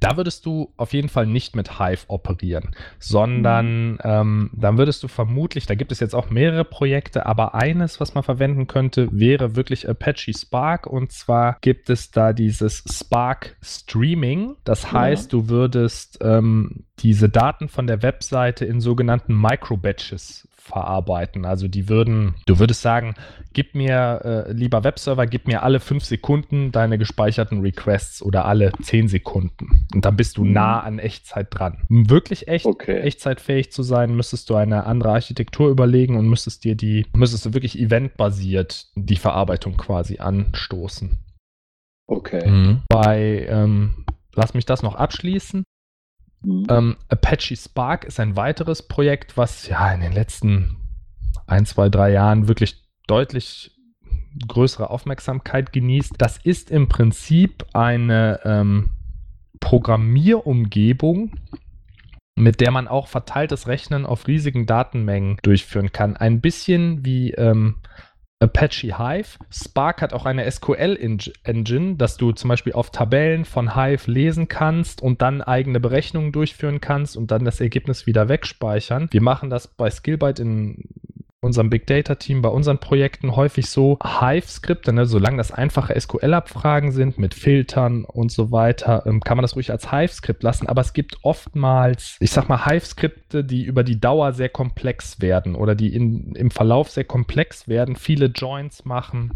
[0.00, 3.98] Da würdest du auf jeden Fall nicht mit Hive operieren, sondern mhm.
[4.04, 8.14] ähm, dann würdest du vermutlich, da gibt es jetzt auch mehrere Projekte, aber eines, was
[8.14, 10.86] man verwenden könnte, wäre wirklich Apache Spark.
[10.86, 14.56] Und zwar gibt es da dieses Spark Streaming.
[14.64, 15.38] Das heißt, ja.
[15.38, 21.44] du würdest ähm, diese Daten von der Webseite in sogenannten Micro-Batches verarbeiten.
[21.44, 23.14] Also die würden, du würdest sagen,
[23.52, 28.72] gib mir, äh, lieber Webserver, gib mir alle fünf Sekunden deine gespeicherten Requests oder alle
[28.80, 29.86] zehn Sekunden.
[29.94, 30.52] Und dann bist du mhm.
[30.52, 31.82] nah an Echtzeit dran.
[31.90, 33.00] Um wirklich echt, okay.
[33.00, 37.52] echtzeitfähig zu sein, müsstest du eine andere Architektur überlegen und müsstest dir die, müsstest du
[37.52, 41.18] wirklich eventbasiert die Verarbeitung quasi anstoßen.
[42.06, 42.48] Okay.
[42.48, 42.82] Mhm.
[42.88, 45.62] Bei, ähm, lass mich das noch abschließen.
[46.44, 46.66] Mhm.
[46.68, 50.76] Ähm, Apache Spark ist ein weiteres Projekt, was ja in den letzten
[51.46, 53.72] ein, zwei, drei Jahren wirklich deutlich
[54.48, 56.14] größere Aufmerksamkeit genießt.
[56.18, 58.90] Das ist im Prinzip eine ähm,
[59.60, 61.32] Programmierumgebung,
[62.36, 66.16] mit der man auch verteiltes Rechnen auf riesigen Datenmengen durchführen kann.
[66.16, 67.76] Ein bisschen wie ähm,
[68.44, 69.38] Apache Hive.
[69.50, 75.02] Spark hat auch eine SQL-Engine, dass du zum Beispiel auf Tabellen von Hive lesen kannst
[75.02, 79.08] und dann eigene Berechnungen durchführen kannst und dann das Ergebnis wieder wegspeichern.
[79.10, 80.84] Wir machen das bei Skillbyte in
[81.44, 86.92] unserem Big Data Team bei unseren Projekten häufig so Hive-Skripte, ne, solange das einfache SQL-Abfragen
[86.92, 90.68] sind mit Filtern und so weiter, ähm, kann man das ruhig als Hive-Skript lassen.
[90.68, 95.54] Aber es gibt oftmals, ich sag mal, Hive-Skripte, die über die Dauer sehr komplex werden
[95.54, 99.32] oder die in, im Verlauf sehr komplex werden, viele Joins machen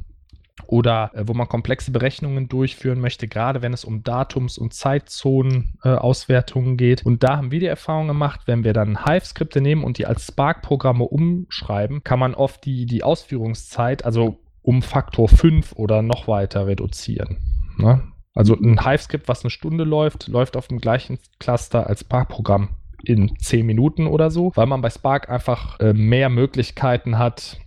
[0.66, 6.74] oder äh, wo man komplexe Berechnungen durchführen möchte, gerade wenn es um Datums- und Zeitzonen-Auswertungen
[6.74, 7.06] äh, geht.
[7.06, 10.26] Und da haben wir die Erfahrung gemacht, wenn wir dann Hive-Skripte nehmen und die als
[10.26, 16.66] Spark-Programme umschreiben, kann man oft die, die Ausführungszeit, also um Faktor 5 oder noch weiter
[16.66, 17.38] reduzieren.
[17.78, 18.02] Ne?
[18.34, 22.70] Also ein Hive-Skript, was eine Stunde läuft, läuft auf dem gleichen Cluster als Spark-Programm
[23.02, 27.58] in 10 Minuten oder so, weil man bei Spark einfach äh, mehr Möglichkeiten hat,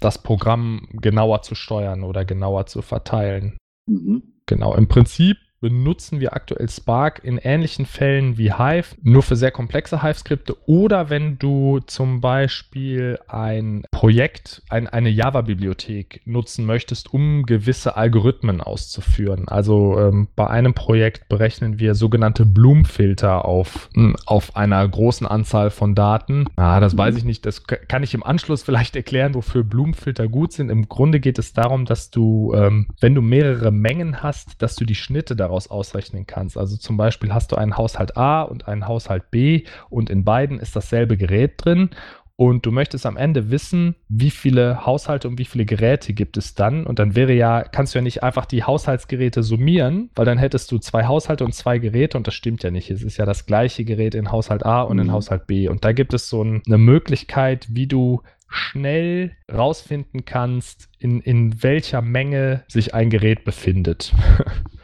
[0.00, 3.58] das Programm genauer zu steuern oder genauer zu verteilen.
[3.86, 4.22] Mhm.
[4.46, 9.50] Genau, im Prinzip benutzen wir aktuell Spark in ähnlichen Fällen wie Hive, nur für sehr
[9.50, 17.44] komplexe Hive-Skripte oder wenn du zum Beispiel ein Projekt, ein, eine Java-Bibliothek nutzen möchtest, um
[17.44, 19.48] gewisse Algorithmen auszuführen.
[19.48, 25.70] Also ähm, bei einem Projekt berechnen wir sogenannte Bloom-Filter auf, hm, auf einer großen Anzahl
[25.70, 26.46] von Daten.
[26.56, 30.52] Ah, das weiß ich nicht, das kann ich im Anschluss vielleicht erklären, wofür Bloom-Filter gut
[30.52, 30.70] sind.
[30.70, 34.84] Im Grunde geht es darum, dass du, ähm, wenn du mehrere Mengen hast, dass du
[34.84, 36.56] die Schnitte da daraus ausrechnen kannst.
[36.56, 40.60] Also zum Beispiel hast du einen Haushalt A und einen Haushalt B und in beiden
[40.60, 41.90] ist dasselbe Gerät drin
[42.40, 46.54] und du möchtest am Ende wissen, wie viele Haushalte und wie viele Geräte gibt es
[46.54, 46.86] dann.
[46.86, 50.70] Und dann wäre ja, kannst du ja nicht einfach die Haushaltsgeräte summieren, weil dann hättest
[50.70, 52.92] du zwei Haushalte und zwei Geräte und das stimmt ja nicht.
[52.92, 55.12] Es ist ja das gleiche Gerät in Haushalt A und in mhm.
[55.12, 55.68] Haushalt B.
[55.68, 61.60] Und da gibt es so ein, eine Möglichkeit, wie du schnell rausfinden kannst, in, in
[61.64, 64.14] welcher Menge sich ein Gerät befindet.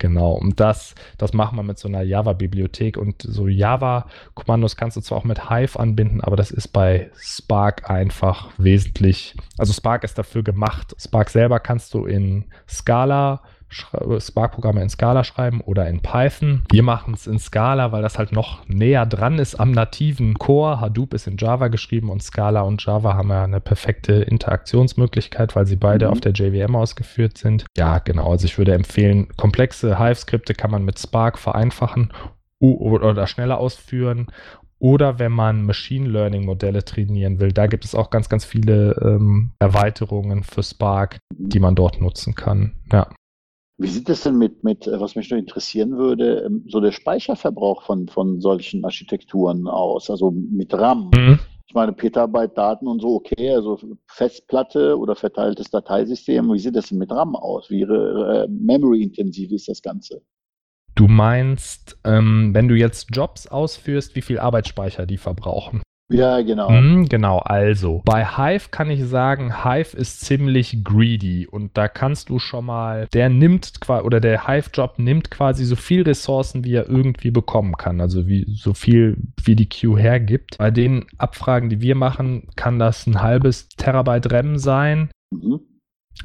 [0.00, 5.02] Genau, und das, das machen wir mit so einer Java-Bibliothek und so Java-Kommandos kannst du
[5.02, 10.16] zwar auch mit Hive anbinden, aber das ist bei Spark einfach wesentlich, also Spark ist
[10.16, 10.96] dafür gemacht.
[10.98, 16.62] Spark selber kannst du in Scala Spark-Programme in Scala schreiben oder in Python.
[16.70, 20.80] Wir machen es in Scala, weil das halt noch näher dran ist am nativen Core.
[20.80, 25.66] Hadoop ist in Java geschrieben und Scala und Java haben ja eine perfekte Interaktionsmöglichkeit, weil
[25.66, 26.12] sie beide mhm.
[26.12, 27.64] auf der JVM ausgeführt sind.
[27.76, 28.30] Ja, genau.
[28.30, 32.12] Also ich würde empfehlen, komplexe Hive-Skripte kann man mit Spark vereinfachen
[32.58, 34.26] oder schneller ausführen
[34.80, 38.92] oder wenn man Machine Learning Modelle trainieren will, da gibt es auch ganz, ganz viele
[39.02, 42.72] ähm, Erweiterungen für Spark, die man dort nutzen kann.
[42.90, 43.08] Ja.
[43.80, 46.92] Wie sieht es denn mit, mit, äh, was mich nur interessieren würde, ähm, so der
[46.92, 51.10] Speicherverbrauch von, von solchen Architekturen aus, also mit RAM?
[51.14, 51.38] Mhm.
[51.66, 56.52] Ich meine, Petabyte Daten und so, okay, also Festplatte oder verteiltes Dateisystem.
[56.52, 57.70] Wie sieht das denn mit RAM aus?
[57.70, 60.20] Wie äh, memory-intensiv ist das Ganze?
[60.94, 65.80] Du meinst, ähm, wenn du jetzt Jobs ausführst, wie viel Arbeitsspeicher die verbrauchen?
[66.10, 66.70] Ja, genau.
[66.70, 72.30] Mm, genau, also bei Hive kann ich sagen, Hive ist ziemlich greedy und da kannst
[72.30, 76.74] du schon mal, der nimmt quasi, oder der Hive-Job nimmt quasi so viel Ressourcen, wie
[76.74, 80.58] er irgendwie bekommen kann, also wie so viel, wie die Queue hergibt.
[80.58, 85.10] Bei den Abfragen, die wir machen, kann das ein halbes Terabyte RAM sein.
[85.30, 85.60] Mhm.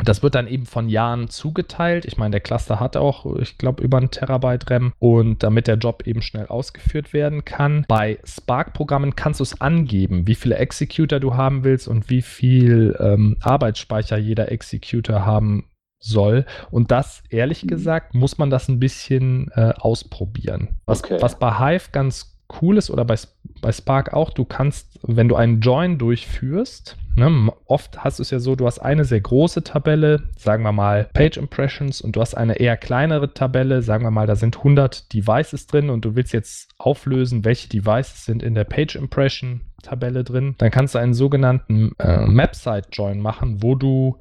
[0.04, 2.06] Das wird dann eben von Jahren zugeteilt.
[2.06, 5.78] Ich meine, der Cluster hat auch, ich glaube, über ein Terabyte RAM und damit der
[5.78, 7.86] Job eben schnell ausgeführt werden kann.
[7.88, 12.96] Bei Spark-Programmen kannst du es angeben, wie viele Executor du haben willst und wie viel
[13.00, 15.70] ähm, Arbeitsspeicher jeder Executor haben
[16.00, 16.46] soll.
[16.72, 17.68] Und das, ehrlich mhm.
[17.68, 20.80] gesagt, muss man das ein bisschen äh, ausprobieren.
[20.86, 21.18] Was, okay.
[21.22, 23.16] was bei Hive ganz cool ist oder bei,
[23.62, 28.32] bei Spark auch, du kannst, wenn du einen Join durchführst, ne, oft hast du es
[28.32, 32.22] ja so, du hast eine sehr große Tabelle, sagen wir mal Page Impressions und du
[32.22, 36.16] hast eine eher kleinere Tabelle, sagen wir mal, da sind 100 Devices drin und du
[36.16, 41.00] willst jetzt auflösen, welche Devices sind in der Page Impression Tabelle drin, dann kannst du
[41.00, 44.18] einen sogenannten äh, Map-Site Join machen, wo du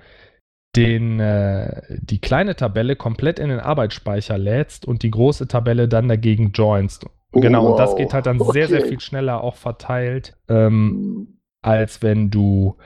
[0.77, 6.09] den, äh, die kleine Tabelle komplett in den Arbeitsspeicher lädst und die große Tabelle dann
[6.09, 7.07] dagegen joinst.
[7.33, 7.73] Oh, genau, wow.
[7.73, 8.53] und das geht halt dann okay.
[8.53, 11.34] sehr, sehr viel schneller auch verteilt, ähm,
[11.65, 12.77] als wenn du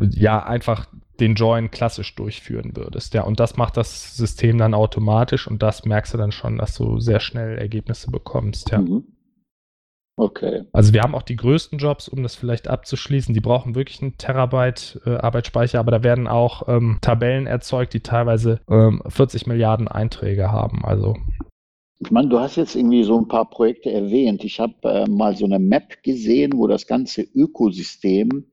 [0.00, 0.86] ja einfach
[1.20, 3.14] den Join klassisch durchführen würdest.
[3.14, 6.76] Ja, und das macht das System dann automatisch und das merkst du dann schon, dass
[6.76, 8.70] du sehr schnell Ergebnisse bekommst.
[8.70, 8.78] Ja.
[8.78, 9.04] Mhm.
[10.16, 10.64] Okay.
[10.72, 13.34] Also wir haben auch die größten Jobs, um das vielleicht abzuschließen.
[13.34, 18.00] Die brauchen wirklich einen Terabyte äh, Arbeitsspeicher, aber da werden auch ähm, Tabellen erzeugt, die
[18.00, 20.84] teilweise ähm, 40 Milliarden Einträge haben.
[20.84, 21.16] Also
[22.00, 24.44] ich meine, du hast jetzt irgendwie so ein paar Projekte erwähnt.
[24.44, 28.46] Ich habe äh, mal so eine Map gesehen, wo das ganze Ökosystem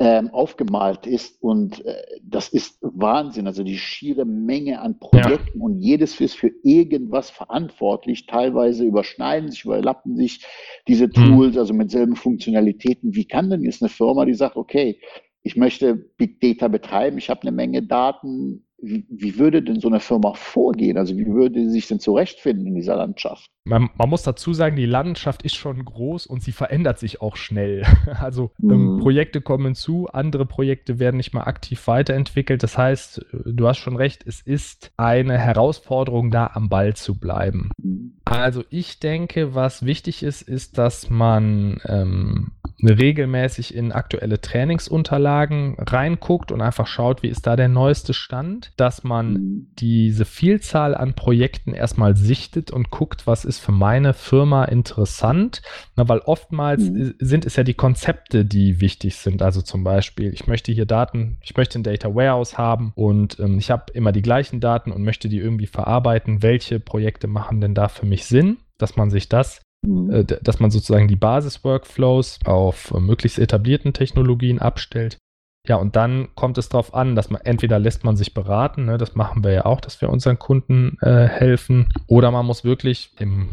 [0.00, 1.40] ähm, aufgemalt ist.
[1.40, 3.46] Und äh, das ist Wahnsinn.
[3.46, 5.64] Also die schiere Menge an Projekten ja.
[5.64, 8.26] und jedes ist für irgendwas verantwortlich.
[8.26, 10.44] Teilweise überschneiden sich, überlappen sich
[10.88, 11.12] diese hm.
[11.12, 13.14] Tools, also mit selben Funktionalitäten.
[13.14, 14.98] Wie kann denn jetzt eine Firma, die sagt, okay,
[15.44, 19.88] ich möchte Big Data betreiben, ich habe eine Menge Daten, wie, wie, würde denn so
[19.88, 20.98] eine Firma vorgehen?
[20.98, 23.50] Also wie würde sie sich denn zurechtfinden in dieser Landschaft?
[23.66, 27.36] Man, man, muss dazu sagen, die Landschaft ist schon groß und sie verändert sich auch
[27.36, 27.84] schnell.
[28.20, 28.70] Also mhm.
[28.70, 32.62] ähm, Projekte kommen zu, andere Projekte werden nicht mal aktiv weiterentwickelt.
[32.62, 37.70] Das heißt, du hast schon recht, es ist eine Herausforderung, da am Ball zu bleiben.
[37.82, 38.14] Mhm.
[38.24, 46.52] Also ich denke, was wichtig ist, ist, dass man ähm, regelmäßig in aktuelle Trainingsunterlagen reinguckt
[46.52, 49.66] und einfach schaut, wie ist da der neueste Stand, dass man mhm.
[49.78, 55.62] diese Vielzahl an Projekten erstmal sichtet und guckt, was ist für meine Firma interessant,
[55.96, 57.14] Na, weil oftmals mhm.
[57.18, 59.42] sind es ja die Konzepte, die wichtig sind.
[59.42, 63.58] Also zum Beispiel, ich möchte hier Daten, ich möchte ein Data Warehouse haben und ähm,
[63.58, 66.42] ich habe immer die gleichen Daten und möchte die irgendwie verarbeiten.
[66.42, 68.58] Welche Projekte machen denn da für mich Sinn?
[68.76, 70.10] dass man sich das Mhm.
[70.10, 75.18] Äh, dass man sozusagen die Basis-Workflows auf äh, möglichst etablierten Technologien abstellt.
[75.66, 78.98] Ja, und dann kommt es darauf an, dass man entweder lässt man sich beraten, ne,
[78.98, 83.12] das machen wir ja auch, dass wir unseren Kunden äh, helfen, oder man muss wirklich
[83.18, 83.48] im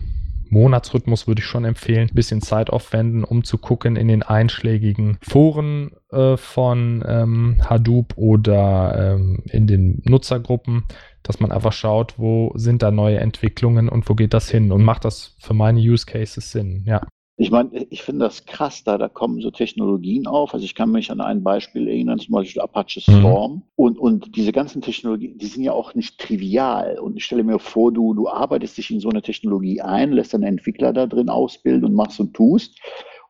[0.50, 5.17] Monatsrhythmus würde ich schon empfehlen, ein bisschen Zeit aufwenden, um zu gucken in den einschlägigen
[5.21, 10.84] Foren äh, von ähm, Hadoop oder ähm, in den Nutzergruppen,
[11.24, 14.84] dass man einfach schaut, wo sind da neue Entwicklungen und wo geht das hin und
[14.84, 17.02] macht das für meine Use Cases Sinn, ja.
[17.41, 20.54] Ich meine, ich finde das krass, da, da kommen so Technologien auf.
[20.54, 23.19] Also ich kann mich an ein Beispiel erinnern, zum Beispiel Apache mhm.
[23.19, 23.54] Storm.
[23.54, 23.62] Mhm.
[23.75, 26.99] Und, und diese ganzen Technologien, die sind ja auch nicht trivial.
[26.99, 30.36] Und ich stelle mir vor, du, du arbeitest dich in so eine Technologie ein, lässt
[30.36, 32.80] einen Entwickler da drin ausbilden und machst und tust.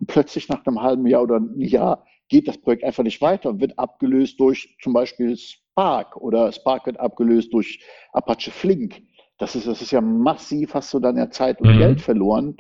[0.02, 3.50] Und plötzlich nach einem halben Jahr oder einem Jahr geht das Projekt einfach nicht weiter
[3.50, 7.80] und wird abgelöst durch zum Beispiel Spark oder Spark wird abgelöst durch
[8.12, 9.04] Apache Flink.
[9.38, 11.78] Das ist, das ist ja massiv, hast du dann ja Zeit und mhm.
[11.78, 12.58] Geld verloren,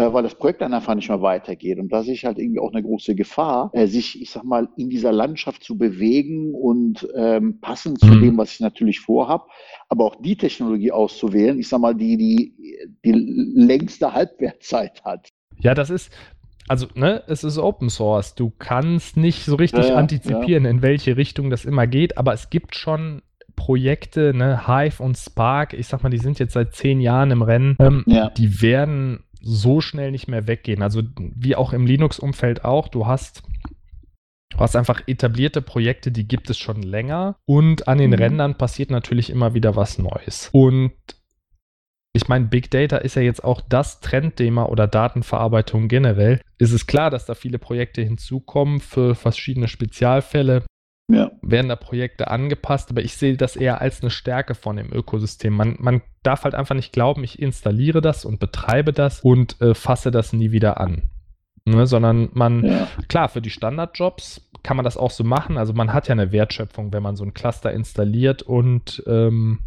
[0.00, 1.78] äh, weil das Projekt dann einfach nicht mehr weitergeht.
[1.78, 4.68] Und da sehe ich halt irgendwie auch eine große Gefahr, äh, sich, ich sag mal,
[4.76, 8.22] in dieser Landschaft zu bewegen und ähm, passend zu mhm.
[8.22, 9.48] dem, was ich natürlich vorhab,
[9.88, 12.54] aber auch die Technologie auszuwählen, ich sag mal, die die,
[13.04, 15.28] die längste Halbwertzeit hat.
[15.58, 16.10] Ja, das ist,
[16.66, 18.34] also, ne, es ist Open Source.
[18.34, 20.70] Du kannst nicht so richtig ja, antizipieren, ja.
[20.70, 23.22] in welche Richtung das immer geht, aber es gibt schon
[23.56, 27.42] Projekte, ne, Hive und Spark, ich sag mal, die sind jetzt seit zehn Jahren im
[27.42, 28.30] Rennen, ähm, ja.
[28.30, 30.82] die werden so schnell nicht mehr weggehen.
[30.82, 33.42] Also wie auch im Linux-Umfeld auch, du hast
[34.52, 38.16] Du hast einfach etablierte Projekte, die gibt es schon länger und an den mhm.
[38.16, 40.50] Rändern passiert natürlich immer wieder was Neues.
[40.52, 40.92] Und
[42.12, 46.40] ich meine, Big Data ist ja jetzt auch das Trendthema oder Datenverarbeitung generell.
[46.58, 50.64] Ist es klar, dass da viele Projekte hinzukommen für verschiedene Spezialfälle?
[51.12, 51.30] Ja.
[51.42, 55.54] werden da Projekte angepasst, aber ich sehe das eher als eine Stärke von dem Ökosystem.
[55.54, 59.74] Man, man darf halt einfach nicht glauben, ich installiere das und betreibe das und äh,
[59.74, 61.02] fasse das nie wieder an.
[61.66, 62.88] Ne, sondern man, ja.
[63.08, 65.58] klar, für die Standardjobs kann man das auch so machen.
[65.58, 69.60] Also man hat ja eine Wertschöpfung, wenn man so ein Cluster installiert und ähm,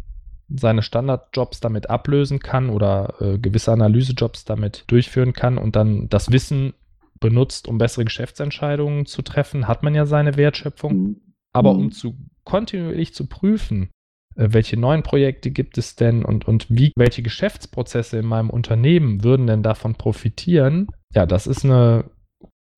[0.48, 6.30] seine Standardjobs damit ablösen kann oder äh, gewisse Analysejobs damit durchführen kann und dann das
[6.32, 6.74] Wissen
[7.20, 10.92] benutzt, um bessere Geschäftsentscheidungen zu treffen, hat man ja seine Wertschöpfung.
[10.92, 11.16] Mhm.
[11.54, 11.80] Aber mhm.
[11.80, 13.90] um zu kontinuierlich zu prüfen,
[14.36, 19.24] äh, welche neuen Projekte gibt es denn und, und wie, welche Geschäftsprozesse in meinem Unternehmen
[19.24, 22.10] würden denn davon profitieren, ja, das ist eine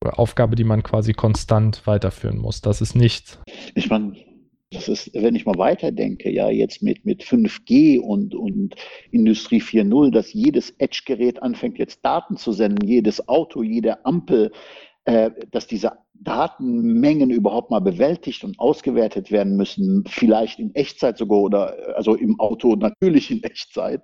[0.05, 2.61] Aufgabe, die man quasi konstant weiterführen muss.
[2.61, 3.41] Das ist nichts.
[3.75, 4.15] Ich meine,
[4.71, 8.75] Das ist, wenn ich mal weiterdenke, ja, jetzt mit, mit 5G und, und
[9.11, 14.53] Industrie 4.0, dass jedes Edge-Gerät anfängt, jetzt Daten zu senden, jedes Auto, jede Ampel,
[15.05, 21.41] äh, dass diese Datenmengen überhaupt mal bewältigt und ausgewertet werden müssen, vielleicht in Echtzeit sogar
[21.41, 24.03] oder also im Auto natürlich in Echtzeit.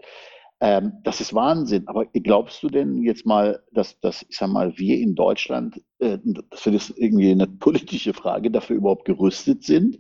[0.63, 1.89] Ähm, das ist Wahnsinn.
[1.89, 6.19] Aber glaubst du denn jetzt mal, dass, dass ich sag mal, wir in Deutschland, äh,
[6.51, 9.99] dass wir das irgendwie eine politische Frage dafür überhaupt gerüstet sind?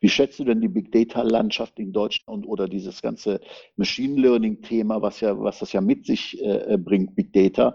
[0.00, 3.40] Wie schätzt du denn die Big Data Landschaft in Deutschland oder dieses ganze
[3.74, 7.74] Machine Learning Thema, was ja, was das ja mit sich äh, bringt, Big Data?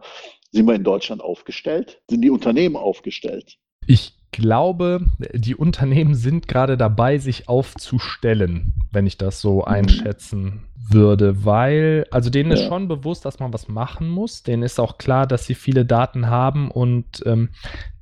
[0.52, 2.02] Sind wir in Deutschland aufgestellt?
[2.10, 3.58] Sind die Unternehmen aufgestellt?
[3.90, 5.02] Ich glaube,
[5.34, 9.64] die Unternehmen sind gerade dabei, sich aufzustellen, wenn ich das so mhm.
[9.64, 14.44] einschätzen würde, weil, also denen ist schon bewusst, dass man was machen muss.
[14.44, 17.50] Denen ist auch klar, dass sie viele Daten haben und ähm,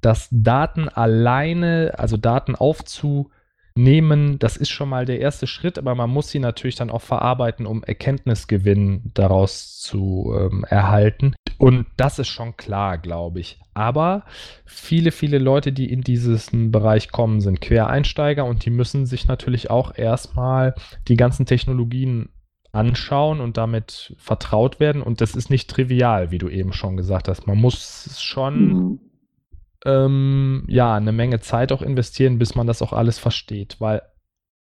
[0.02, 3.32] dass Daten alleine, also Daten aufzu
[3.78, 7.02] nehmen, das ist schon mal der erste Schritt, aber man muss sie natürlich dann auch
[7.02, 11.36] verarbeiten, um Erkenntnisgewinn daraus zu ähm, erhalten.
[11.58, 13.60] Und das ist schon klar, glaube ich.
[13.74, 14.26] Aber
[14.66, 19.70] viele, viele Leute, die in diesen Bereich kommen, sind Quereinsteiger und die müssen sich natürlich
[19.70, 20.76] auch erstmal
[21.08, 22.30] die ganzen Technologien
[22.72, 25.02] anschauen und damit vertraut werden.
[25.02, 27.48] Und das ist nicht trivial, wie du eben schon gesagt hast.
[27.48, 29.00] Man muss schon mhm
[29.86, 33.80] ähm, ja, eine Menge Zeit auch investieren, bis man das auch alles versteht.
[33.80, 34.02] Weil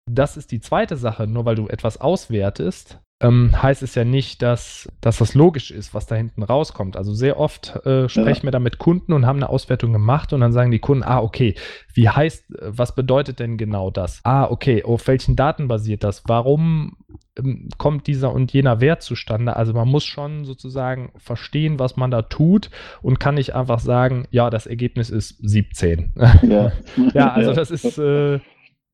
[0.09, 4.41] das ist die zweite Sache, nur weil du etwas auswertest, ähm, heißt es ja nicht,
[4.41, 6.97] dass, dass das logisch ist, was da hinten rauskommt.
[6.97, 8.43] Also sehr oft äh, sprechen ja.
[8.43, 11.21] wir da mit Kunden und haben eine Auswertung gemacht und dann sagen die Kunden, ah,
[11.21, 11.55] okay,
[11.93, 14.19] wie heißt, was bedeutet denn genau das?
[14.23, 16.23] Ah, okay, auf welchen Daten basiert das?
[16.27, 16.97] Warum
[17.37, 19.55] ähm, kommt dieser und jener Wert zustande?
[19.55, 22.69] Also man muss schon sozusagen verstehen, was man da tut
[23.01, 26.11] und kann nicht einfach sagen, ja, das Ergebnis ist 17.
[26.43, 26.73] Ja,
[27.13, 28.39] ja also das ist, äh,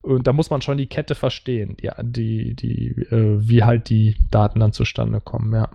[0.02, 4.16] und da muss man schon die Kette verstehen, ja, die, die, äh, wie halt die
[4.32, 5.70] Daten dann zustande kommen, ja.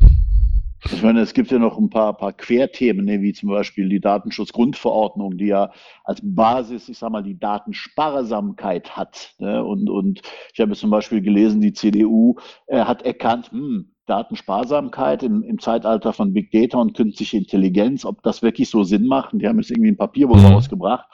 [0.92, 4.00] Ich meine, es gibt ja noch ein paar, paar Querthemen, ne, wie zum Beispiel die
[4.00, 5.70] Datenschutzgrundverordnung, die ja
[6.04, 9.34] als Basis, ich sag mal, die Datensparsamkeit hat.
[9.38, 9.64] Ne?
[9.64, 10.20] Und, und
[10.52, 16.12] ich habe zum Beispiel gelesen, die CDU äh, hat erkannt, hm, Datensparsamkeit im, im Zeitalter
[16.12, 19.32] von Big Data und künstliche Intelligenz, ob das wirklich so Sinn macht.
[19.32, 20.46] Und die haben jetzt irgendwie ein Papier wohl mhm.
[20.46, 21.06] rausgebracht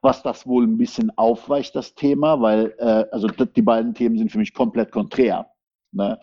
[0.00, 4.30] was das wohl ein bisschen aufweicht, das Thema, weil äh, also die beiden Themen sind
[4.30, 5.50] für mich komplett konträr.
[5.92, 6.18] Ne?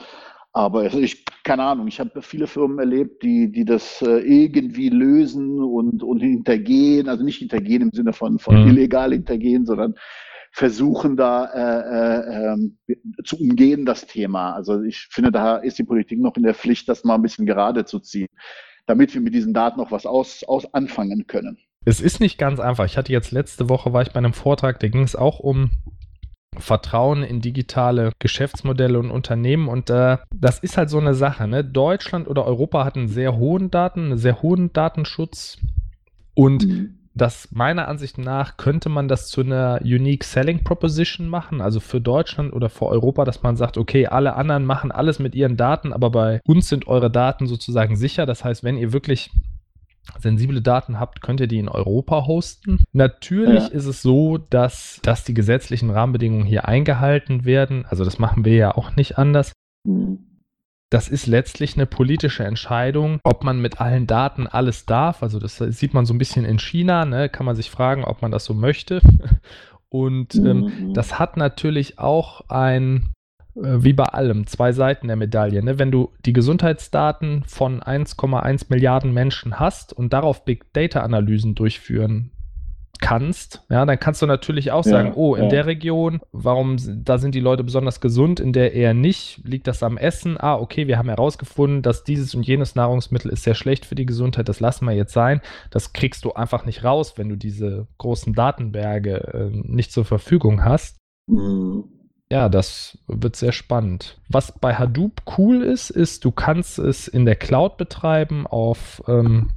[0.53, 4.87] Aber also ich, keine Ahnung, ich habe viele Firmen erlebt, die, die das äh, irgendwie
[4.87, 8.69] lösen und, und hintergehen, also nicht hintergehen im Sinne von, von mhm.
[8.69, 9.95] illegal hintergehen, sondern
[10.53, 14.53] versuchen da äh, äh, äh, zu umgehen, das Thema.
[14.53, 17.45] Also ich finde, da ist die Politik noch in der Pflicht, das mal ein bisschen
[17.45, 18.29] gerade zu ziehen,
[18.85, 21.57] damit wir mit diesen Daten noch was aus, aus anfangen können.
[21.85, 22.85] Es ist nicht ganz einfach.
[22.85, 25.69] Ich hatte jetzt letzte Woche, war ich bei einem Vortrag, da ging es auch um
[26.57, 29.67] Vertrauen in digitale Geschäftsmodelle und Unternehmen.
[29.67, 31.47] Und äh, das ist halt so eine Sache.
[31.47, 31.63] Ne?
[31.63, 35.57] Deutschland oder Europa hat einen sehr hohen Daten, einen sehr hohen Datenschutz.
[36.33, 36.99] Und mhm.
[37.13, 42.01] das meiner Ansicht nach könnte man das zu einer Unique Selling Proposition machen, also für
[42.01, 45.93] Deutschland oder für Europa, dass man sagt, okay, alle anderen machen alles mit ihren Daten,
[45.93, 48.25] aber bei uns sind eure Daten sozusagen sicher.
[48.25, 49.31] Das heißt, wenn ihr wirklich
[50.19, 52.83] sensible Daten habt, könnt ihr die in Europa hosten.
[52.93, 53.67] Natürlich ja.
[53.67, 57.85] ist es so, dass, dass die gesetzlichen Rahmenbedingungen hier eingehalten werden.
[57.85, 59.53] Also das machen wir ja auch nicht anders.
[59.85, 60.19] Mhm.
[60.91, 65.23] Das ist letztlich eine politische Entscheidung, ob man mit allen Daten alles darf.
[65.23, 67.27] Also das sieht man so ein bisschen in China, ne?
[67.27, 69.01] kann man sich fragen, ob man das so möchte.
[69.89, 70.93] Und ähm, mhm.
[70.93, 73.13] das hat natürlich auch ein
[73.55, 75.63] wie bei allem, zwei Seiten der Medaille.
[75.63, 75.79] Ne?
[75.79, 82.31] Wenn du die Gesundheitsdaten von 1,1 Milliarden Menschen hast und darauf Big Data Analysen durchführen
[82.99, 85.49] kannst, ja, dann kannst du natürlich auch sagen, ja, oh, in ja.
[85.49, 89.83] der Region, warum, da sind die Leute besonders gesund, in der eher nicht, liegt das
[89.83, 90.37] am Essen?
[90.39, 94.05] Ah, okay, wir haben herausgefunden, dass dieses und jenes Nahrungsmittel ist sehr schlecht für die
[94.05, 95.41] Gesundheit, das lassen wir jetzt sein.
[95.71, 100.63] Das kriegst du einfach nicht raus, wenn du diese großen Datenberge äh, nicht zur Verfügung
[100.63, 100.97] hast.
[101.27, 101.94] Mhm.
[102.31, 104.19] Ja, das wird sehr spannend.
[104.29, 109.51] Was bei Hadoop cool ist, ist, du kannst es in der Cloud betreiben auf ähm,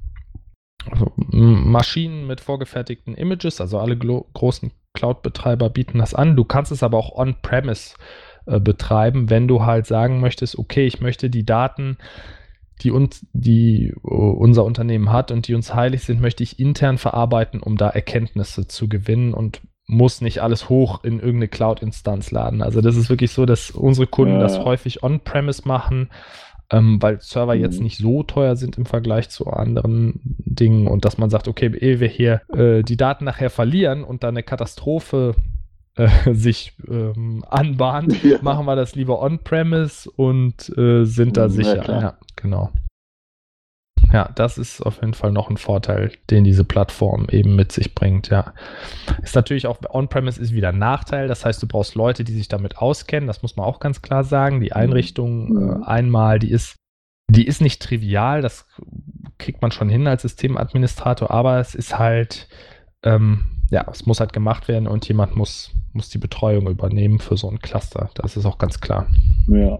[0.90, 6.36] also Maschinen mit vorgefertigten Images, also alle großen Cloud-Betreiber bieten das an.
[6.36, 7.94] Du kannst es aber auch on-premise
[8.46, 11.98] äh, betreiben, wenn du halt sagen möchtest, okay, ich möchte die Daten,
[12.82, 16.98] die uns, die uh, unser Unternehmen hat und die uns heilig sind, möchte ich intern
[16.98, 22.62] verarbeiten, um da Erkenntnisse zu gewinnen und muss nicht alles hoch in irgendeine Cloud-Instanz laden.
[22.62, 24.40] Also das ist wirklich so, dass unsere Kunden ja.
[24.40, 26.10] das häufig on-premise machen,
[26.70, 27.62] ähm, weil Server mhm.
[27.62, 31.74] jetzt nicht so teuer sind im Vergleich zu anderen Dingen und dass man sagt, okay,
[31.74, 35.34] ehe wir hier äh, die Daten nachher verlieren und da eine Katastrophe
[35.96, 38.38] äh, sich ähm, anbahnt, ja.
[38.42, 42.00] machen wir das lieber on-premise und äh, sind da ja, sicher.
[42.00, 42.70] Ja, genau.
[44.12, 47.94] Ja, das ist auf jeden Fall noch ein Vorteil, den diese Plattform eben mit sich
[47.94, 48.54] bringt, ja.
[49.22, 52.48] Ist natürlich auch, On-Premise ist wieder ein Nachteil, das heißt, du brauchst Leute, die sich
[52.48, 54.60] damit auskennen, das muss man auch ganz klar sagen.
[54.60, 55.82] Die Einrichtung mhm.
[55.82, 56.76] äh, einmal, die ist,
[57.30, 58.66] die ist nicht trivial, das
[59.36, 62.48] kriegt man schon hin als Systemadministrator, aber es ist halt,
[63.02, 67.36] ähm, ja, es muss halt gemacht werden und jemand muss, muss die Betreuung übernehmen für
[67.36, 68.10] so ein Cluster.
[68.14, 69.06] Das ist auch ganz klar.
[69.48, 69.78] Ja.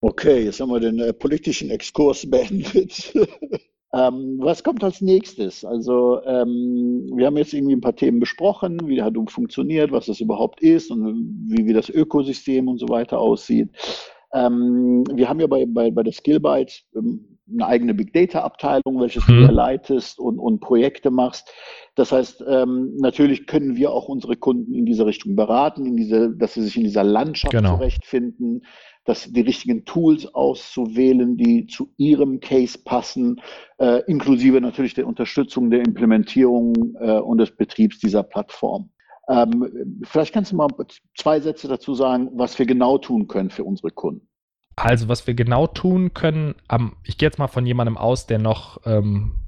[0.00, 3.12] Okay, jetzt haben wir den äh, politischen Exkurs beendet.
[3.92, 5.64] ähm, was kommt als nächstes?
[5.64, 10.20] Also ähm, wir haben jetzt irgendwie ein paar Themen besprochen, wie Hadoop funktioniert, was das
[10.20, 13.70] überhaupt ist und wie, wie das Ökosystem und so weiter aussieht.
[14.32, 19.00] Ähm, wir haben ja bei, bei, bei der Skillbyte ähm, eine eigene Big Data Abteilung,
[19.00, 19.46] welches mhm.
[19.46, 21.50] du leitest und, und Projekte machst.
[21.94, 26.30] Das heißt, ähm, natürlich können wir auch unsere Kunden in diese Richtung beraten, in diese,
[26.36, 27.76] dass sie sich in dieser Landschaft genau.
[27.76, 28.64] zurechtfinden,
[29.08, 33.40] dass die richtigen Tools auszuwählen, die zu ihrem Case passen,
[33.78, 38.90] äh, inklusive natürlich der Unterstützung der Implementierung äh, und des Betriebs dieser Plattform.
[39.30, 40.68] Ähm, vielleicht kannst du mal
[41.16, 44.28] zwei Sätze dazu sagen, was wir genau tun können für unsere Kunden.
[44.76, 48.38] Also, was wir genau tun können, ähm, ich gehe jetzt mal von jemandem aus, der
[48.38, 49.40] noch, ähm,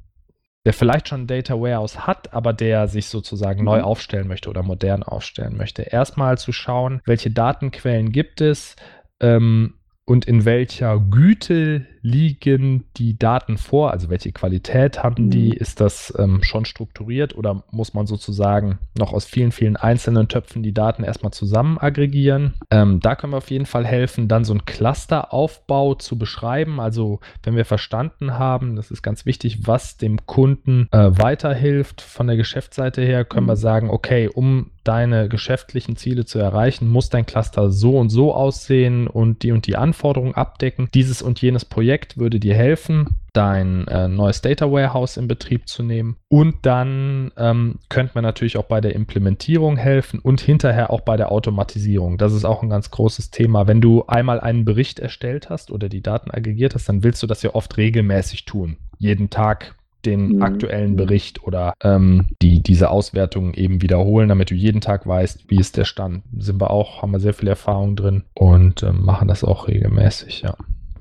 [0.65, 3.67] der vielleicht schon ein Data Warehouse hat, aber der sich sozusagen mhm.
[3.67, 5.83] neu aufstellen möchte oder modern aufstellen möchte.
[5.83, 8.77] Erstmal zu schauen, welche Datenquellen gibt es,
[9.21, 9.75] ähm,
[10.11, 15.53] und in welcher Güte liegen die Daten vor, also welche Qualität haben die, mhm.
[15.53, 20.65] ist das ähm, schon strukturiert oder muss man sozusagen noch aus vielen, vielen einzelnen Töpfen
[20.65, 22.55] die Daten erstmal zusammen aggregieren?
[22.73, 27.21] Ähm, da können wir auf jeden Fall helfen, dann so einen Clusteraufbau zu beschreiben, also
[27.45, 32.37] wenn wir verstanden haben, das ist ganz wichtig, was dem Kunden äh, weiterhilft von der
[32.37, 33.61] Geschäftsseite her, können wir mhm.
[33.61, 39.07] sagen, okay, um deine geschäftlichen Ziele zu erreichen, muss dein Cluster so und so aussehen
[39.07, 40.89] und die und die Anforderungen abdecken.
[40.95, 45.83] Dieses und jenes Projekt würde dir helfen, dein äh, neues Data Warehouse in Betrieb zu
[45.83, 46.17] nehmen.
[46.29, 51.17] Und dann ähm, könnte man natürlich auch bei der Implementierung helfen und hinterher auch bei
[51.17, 52.19] der Automatisierung.
[52.19, 53.67] Das ist auch ein ganz großes Thema.
[53.67, 57.27] Wenn du einmal einen Bericht erstellt hast oder die Daten aggregiert hast, dann willst du
[57.27, 58.77] das ja oft regelmäßig tun.
[58.99, 59.75] Jeden Tag
[60.07, 60.43] den mhm.
[60.43, 60.97] aktuellen.
[60.97, 65.77] Bericht oder ähm, die, diese Auswertungen eben wiederholen, damit du jeden Tag weißt, wie ist
[65.77, 66.23] der Stand.
[66.37, 70.43] Sind wir auch, haben wir sehr viel Erfahrung drin und ähm, machen das auch regelmäßig,
[70.43, 70.55] ja.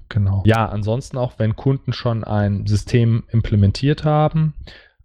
[0.09, 0.41] Genau.
[0.45, 4.55] Ja, ansonsten auch, wenn Kunden schon ein System implementiert haben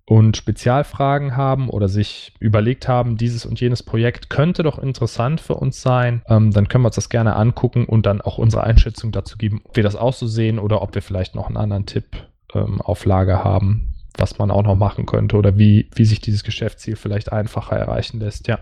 [0.07, 5.55] und Spezialfragen haben oder sich überlegt haben, dieses und jenes Projekt könnte doch interessant für
[5.55, 9.13] uns sein, ähm, dann können wir uns das gerne angucken und dann auch unsere Einschätzung
[9.13, 11.87] dazu geben, ob wir das auch so sehen oder ob wir vielleicht noch einen anderen
[11.87, 12.07] Tipp
[12.55, 16.45] ähm, auf Lager haben, was man auch noch machen könnte oder wie, wie sich dieses
[16.45, 18.49] Geschäftsziel vielleicht einfacher erreichen lässt.
[18.49, 18.61] Ja,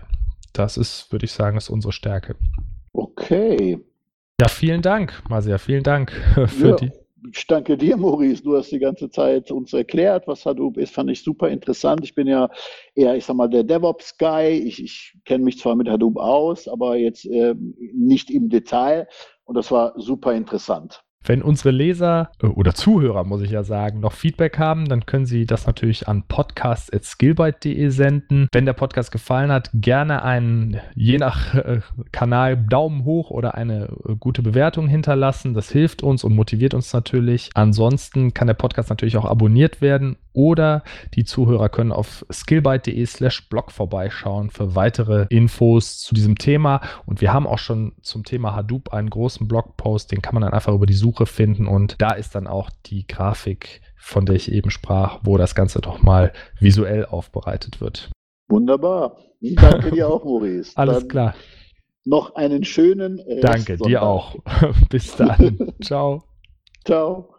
[0.53, 2.35] das ist, würde ich sagen, ist unsere Stärke.
[2.91, 3.79] Okay.
[4.39, 6.11] Ja, vielen Dank, Marcia, vielen Dank
[6.47, 6.75] für ja.
[6.75, 6.91] die
[7.31, 8.43] ich danke dir, Maurice.
[8.43, 10.93] Du hast die ganze Zeit uns erklärt, was Hadoop ist.
[10.93, 12.01] Fand ich super interessant.
[12.03, 12.49] Ich bin ja
[12.95, 14.57] eher, ich sag mal, der DevOps-Guy.
[14.59, 17.55] Ich, ich kenne mich zwar mit Hadoop aus, aber jetzt äh,
[17.93, 19.07] nicht im Detail.
[19.45, 21.03] Und das war super interessant.
[21.25, 25.25] Wenn unsere Leser äh, oder Zuhörer, muss ich ja sagen, noch Feedback haben, dann können
[25.25, 28.47] sie das natürlich an podcast.skillbyte.de senden.
[28.51, 31.79] Wenn der Podcast gefallen hat, gerne einen, je nach äh,
[32.11, 35.53] Kanal, Daumen hoch oder eine äh, gute Bewertung hinterlassen.
[35.53, 37.49] Das hilft uns und motiviert uns natürlich.
[37.53, 43.47] Ansonsten kann der Podcast natürlich auch abonniert werden oder die Zuhörer können auf skillbyte.de slash
[43.49, 46.81] blog vorbeischauen für weitere Infos zu diesem Thema.
[47.05, 50.53] Und wir haben auch schon zum Thema Hadoop einen großen Blogpost, den kann man dann
[50.53, 54.51] einfach über die Suche finden und da ist dann auch die Grafik, von der ich
[54.51, 58.11] eben sprach, wo das Ganze doch mal visuell aufbereitet wird.
[58.49, 59.17] Wunderbar.
[59.41, 60.73] Danke dir auch, Maurice.
[60.75, 61.35] Alles dann klar.
[62.05, 64.35] Noch einen schönen Rest Danke, dir auch.
[64.89, 65.73] Bis dann.
[65.81, 66.23] Ciao.
[66.85, 67.32] Ciao.